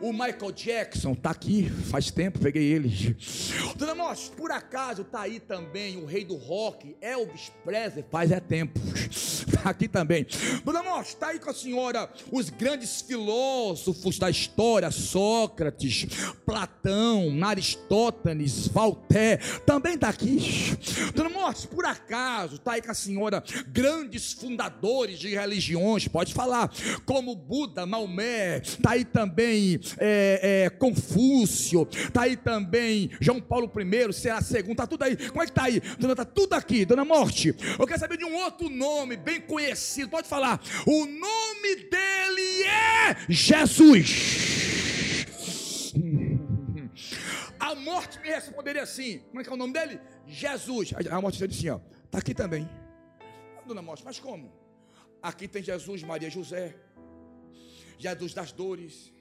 O 0.00 0.12
Michael 0.12 0.52
Jackson 0.52 1.12
está 1.12 1.30
aqui, 1.30 1.70
faz 1.70 2.10
tempo, 2.10 2.38
peguei 2.38 2.64
ele. 2.64 3.16
Dona 3.76 3.94
Morte, 3.94 4.30
por 4.36 4.50
acaso 4.50 5.02
está 5.02 5.22
aí 5.22 5.40
também 5.40 5.96
o 5.96 6.04
rei 6.04 6.24
do 6.24 6.36
rock, 6.36 6.96
Elvis 7.00 7.50
Presley, 7.64 8.04
faz 8.10 8.30
é 8.30 8.40
tempo. 8.40 8.78
Está 9.46 9.70
aqui 9.70 9.88
também. 9.88 10.26
Dona 10.64 10.82
Morte, 10.82 11.08
está 11.08 11.28
aí 11.28 11.38
com 11.38 11.50
a 11.50 11.54
senhora 11.54 12.10
os 12.30 12.50
grandes 12.50 13.00
filósofos 13.00 14.18
da 14.18 14.30
história, 14.30 14.90
Sócrates, 14.90 16.06
Platão, 16.44 17.32
Aristóteles, 17.44 18.68
Voltaire, 18.68 19.40
também 19.64 19.94
está 19.94 20.08
aqui. 20.08 20.76
Dona 21.14 21.30
Morte, 21.30 21.66
por 21.68 21.84
acaso 21.84 22.56
está 22.56 22.72
aí 22.72 22.82
com 22.82 22.90
a 22.90 22.94
senhora 22.94 23.42
grandes 23.68 24.32
fundadores 24.32 25.18
de 25.18 25.28
religiões, 25.34 26.08
pode 26.08 26.34
falar, 26.34 26.70
como 27.04 27.34
Buda, 27.34 27.86
Maomé, 27.86 28.58
está 28.58 28.92
aí 28.92 29.04
também 29.04 29.80
é, 29.98 30.64
é, 30.66 30.70
Confúcio, 30.70 31.88
está 31.90 32.22
aí 32.22 32.36
também 32.36 33.10
João 33.20 33.40
Paulo 33.40 33.70
I, 33.76 34.12
será 34.12 34.40
segundo, 34.40 34.72
está 34.72 34.86
tudo 34.86 35.02
aí. 35.02 35.16
Como 35.16 35.42
é 35.42 35.46
que 35.46 35.52
está 35.52 35.64
aí? 35.64 35.80
Dona, 35.98 36.12
está 36.12 36.24
tudo 36.24 36.54
aqui, 36.54 36.84
Dona 36.84 37.04
Morte. 37.04 37.54
Eu 37.78 37.86
quero 37.86 38.00
saber 38.00 38.18
de 38.18 38.24
um 38.24 38.34
outro 38.36 38.68
nome 38.68 39.16
bem 39.16 39.35
conhecido, 39.40 40.08
pode 40.08 40.28
falar. 40.28 40.60
O 40.86 41.06
nome 41.06 41.76
dele 41.90 42.62
é 42.64 43.16
Jesus. 43.28 44.36
A 47.58 47.74
morte 47.74 48.20
me 48.20 48.28
responderia 48.28 48.82
assim: 48.82 49.18
como 49.28 49.40
é 49.40 49.44
que 49.44 49.50
é 49.50 49.52
o 49.52 49.56
nome 49.56 49.72
dele? 49.72 50.00
Jesus. 50.26 50.92
A 51.10 51.20
morte 51.20 51.46
disse 51.46 51.68
assim: 51.68 51.70
ó, 51.70 51.80
está 52.04 52.18
aqui 52.18 52.34
também. 52.34 52.68
Dona 53.66 53.82
Morte, 53.82 54.04
mas 54.04 54.20
como? 54.20 54.52
Aqui 55.20 55.48
tem 55.48 55.62
Jesus, 55.62 56.02
Maria 56.04 56.30
José, 56.30 56.76
Jesus 57.98 58.32
das 58.32 58.52
dores, 58.52 59.12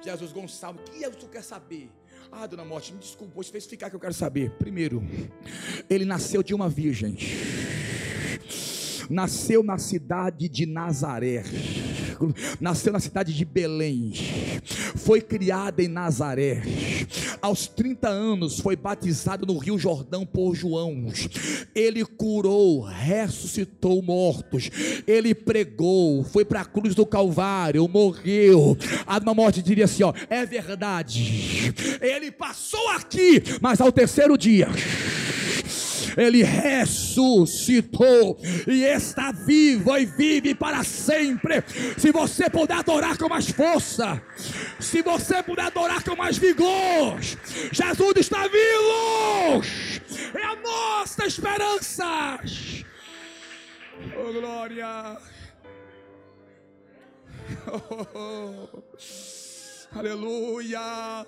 Jesus 0.00 0.32
Gonçalves. 0.32 0.82
O 0.82 0.92
que 0.92 1.04
é 1.04 1.10
tu 1.10 1.26
quer 1.26 1.42
saber? 1.42 1.90
Ah, 2.30 2.46
dona 2.46 2.64
Morte, 2.64 2.92
me 2.92 3.00
desculpa, 3.00 3.34
vou 3.34 3.42
especificar 3.42 3.90
que 3.90 3.96
eu 3.96 4.00
quero 4.00 4.14
saber. 4.14 4.50
Primeiro, 4.52 5.02
ele 5.90 6.04
nasceu 6.04 6.42
de 6.42 6.54
uma 6.54 6.68
virgem. 6.68 7.16
Nasceu 9.12 9.62
na 9.62 9.78
cidade 9.78 10.48
de 10.48 10.66
Nazaré. 10.66 11.44
Nasceu 12.60 12.92
na 12.92 13.00
cidade 13.00 13.34
de 13.34 13.44
Belém. 13.44 14.12
Foi 14.96 15.20
criada 15.20 15.82
em 15.82 15.88
Nazaré 15.88 16.62
aos 17.42 17.66
30 17.66 18.08
anos 18.08 18.60
foi 18.60 18.76
batizado 18.76 19.44
no 19.44 19.58
Rio 19.58 19.76
Jordão 19.76 20.24
por 20.24 20.54
João. 20.54 21.12
Ele 21.74 22.04
curou, 22.04 22.82
ressuscitou 22.82 24.00
mortos. 24.00 24.70
Ele 25.06 25.34
pregou, 25.34 26.22
foi 26.22 26.44
para 26.44 26.60
a 26.60 26.64
cruz 26.64 26.94
do 26.94 27.04
Calvário, 27.04 27.88
morreu. 27.88 28.78
A 29.04 29.18
uma 29.18 29.34
morte 29.34 29.60
diria 29.60 29.86
assim: 29.86 30.04
ó, 30.04 30.14
é 30.30 30.46
verdade. 30.46 31.74
Ele 32.00 32.30
passou 32.30 32.88
aqui, 32.90 33.42
mas 33.60 33.80
ao 33.80 33.90
terceiro 33.90 34.38
dia 34.38 34.68
ele 36.16 36.42
ressuscitou 36.42 38.38
e 38.66 38.84
está 38.84 39.32
vivo 39.32 39.96
e 39.96 40.06
vive 40.06 40.54
para 40.54 40.82
sempre. 40.84 41.62
Se 41.98 42.10
você 42.10 42.48
puder 42.48 42.78
adorar 42.78 43.16
com 43.16 43.28
mais 43.28 43.50
força, 43.50 44.22
se 44.80 45.02
você 45.02 45.42
puder 45.42 45.66
adorar 45.66 46.02
com 46.02 46.16
mais 46.16 46.38
vigor, 46.38 47.18
Jesus 47.72 48.14
está 48.16 48.42
vivo, 48.48 49.62
é 50.34 50.44
a 50.44 50.56
nossa 50.56 51.26
esperança. 51.26 52.40
Oh, 54.16 54.32
glória! 54.32 55.18
Oh, 57.66 57.80
oh, 58.14 58.68
oh. 58.74 58.92
Aleluia! 59.94 61.26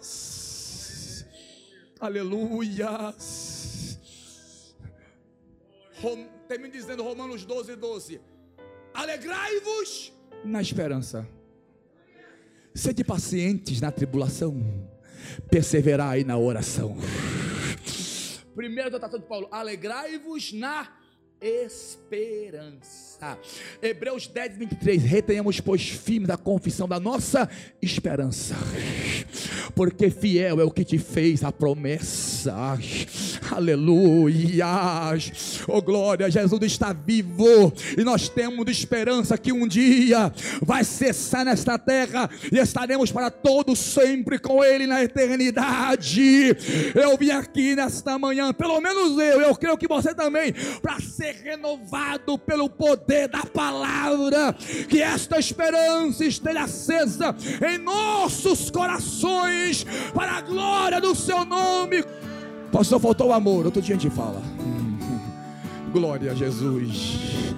Aleluia! 2.01 3.15
Termina 6.49 6.71
dizendo 6.71 7.03
Romanos 7.03 7.45
12, 7.45 7.77
12: 7.77 8.21
Alegrai-vos 8.93 10.13
na 10.45 10.61
esperança, 10.61 11.27
sede 12.75 13.03
pacientes 13.03 13.81
na 13.81 13.91
tribulação, 13.91 14.57
perseverai 15.51 16.25
na 16.25 16.39
oração. 16.39 16.97
Primeiro 18.55 18.91
dotação 18.91 19.19
de 19.19 19.27
Paulo: 19.27 19.49
alegrai-vos 19.51 20.53
na 20.53 20.89
esperança. 21.41 23.39
Hebreus 23.83 24.27
10, 24.27 24.57
23. 24.57 25.03
Retenhamos, 25.03 25.61
pois, 25.61 25.89
firme 25.89 26.27
da 26.27 26.37
confissão 26.37 26.89
da 26.89 27.01
nossa 27.01 27.49
esperança, 27.83 28.55
porque 29.75 30.11
fiel 30.11 30.61
é 30.61 30.65
o 30.65 30.71
que 30.71 30.85
te 30.85 30.99
fez 30.99 31.43
a 31.43 31.51
promessa. 31.53 32.55
Aleluia. 33.55 34.67
Oh 35.69 35.81
glória, 35.81 36.29
Jesus 36.29 36.61
está 36.65 36.93
vivo 36.93 37.73
e 37.97 38.03
nós 38.03 38.29
temos 38.29 38.69
esperança 38.69 39.39
que 39.39 39.53
um 39.53 39.69
dia 39.69 40.33
vai 40.61 40.83
cessar 40.83 41.45
nesta 41.45 41.79
terra 41.79 42.29
e 42.51 42.59
estaremos 42.59 43.13
para 43.13 43.31
todo 43.31 43.77
sempre 43.77 44.41
com 44.41 44.65
ele 44.65 44.89
na 44.89 45.05
eternidade. 45.05 46.57
Eu 46.97 47.17
vim 47.17 47.31
aqui 47.31 47.77
nesta 47.77 48.19
manhã, 48.19 48.53
pelo 48.53 48.81
menos 48.81 49.17
eu, 49.19 49.43
eu 49.43 49.55
creio 49.55 49.79
que 49.79 49.87
você 49.87 50.13
também, 50.13 50.53
para 50.83 50.99
ser 50.99 51.37
renovado 51.45 52.37
pelo 52.37 52.69
poder 52.69 53.29
da 53.29 53.45
palavra, 53.45 54.53
que 54.89 55.01
esta 55.01 55.39
esperança 55.39 56.25
esteja 56.25 56.63
acesa 56.63 57.37
em 57.73 57.79
nossos 57.79 58.69
corações 58.69 59.87
para 60.13 60.39
a 60.39 60.41
glória 60.41 61.01
do 61.01 61.15
seu 61.15 61.45
nome. 61.45 62.03
Pastor, 62.75 62.99
faltou 62.99 63.29
o 63.29 63.33
amor. 63.33 63.67
Outro 63.67 63.81
dia 63.81 63.95
a 63.95 63.99
gente 63.99 64.13
fala. 64.13 64.43
Glória 65.95 66.33
a 66.33 66.35
Jesus. 66.35 67.55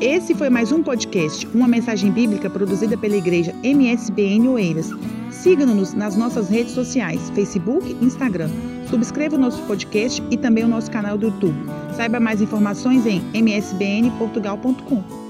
Esse 0.00 0.34
foi 0.34 0.48
mais 0.48 0.72
um 0.72 0.82
podcast, 0.82 1.46
uma 1.48 1.68
mensagem 1.68 2.10
bíblica 2.10 2.48
produzida 2.48 2.96
pela 2.96 3.14
igreja 3.14 3.54
MSBN 3.62 4.48
Oeiras. 4.48 4.88
Siga-nos 5.30 5.92
nas 5.92 6.16
nossas 6.16 6.48
redes 6.48 6.72
sociais, 6.72 7.28
Facebook 7.34 7.94
e 8.00 8.04
Instagram. 8.04 8.48
Subscreva 8.88 9.36
o 9.36 9.38
nosso 9.38 9.60
podcast 9.64 10.22
e 10.30 10.38
também 10.38 10.64
o 10.64 10.68
nosso 10.68 10.90
canal 10.90 11.18
do 11.18 11.26
YouTube. 11.26 11.58
Saiba 11.94 12.18
mais 12.18 12.40
informações 12.40 13.04
em 13.04 13.22
msbnportugal.com. 13.34 15.21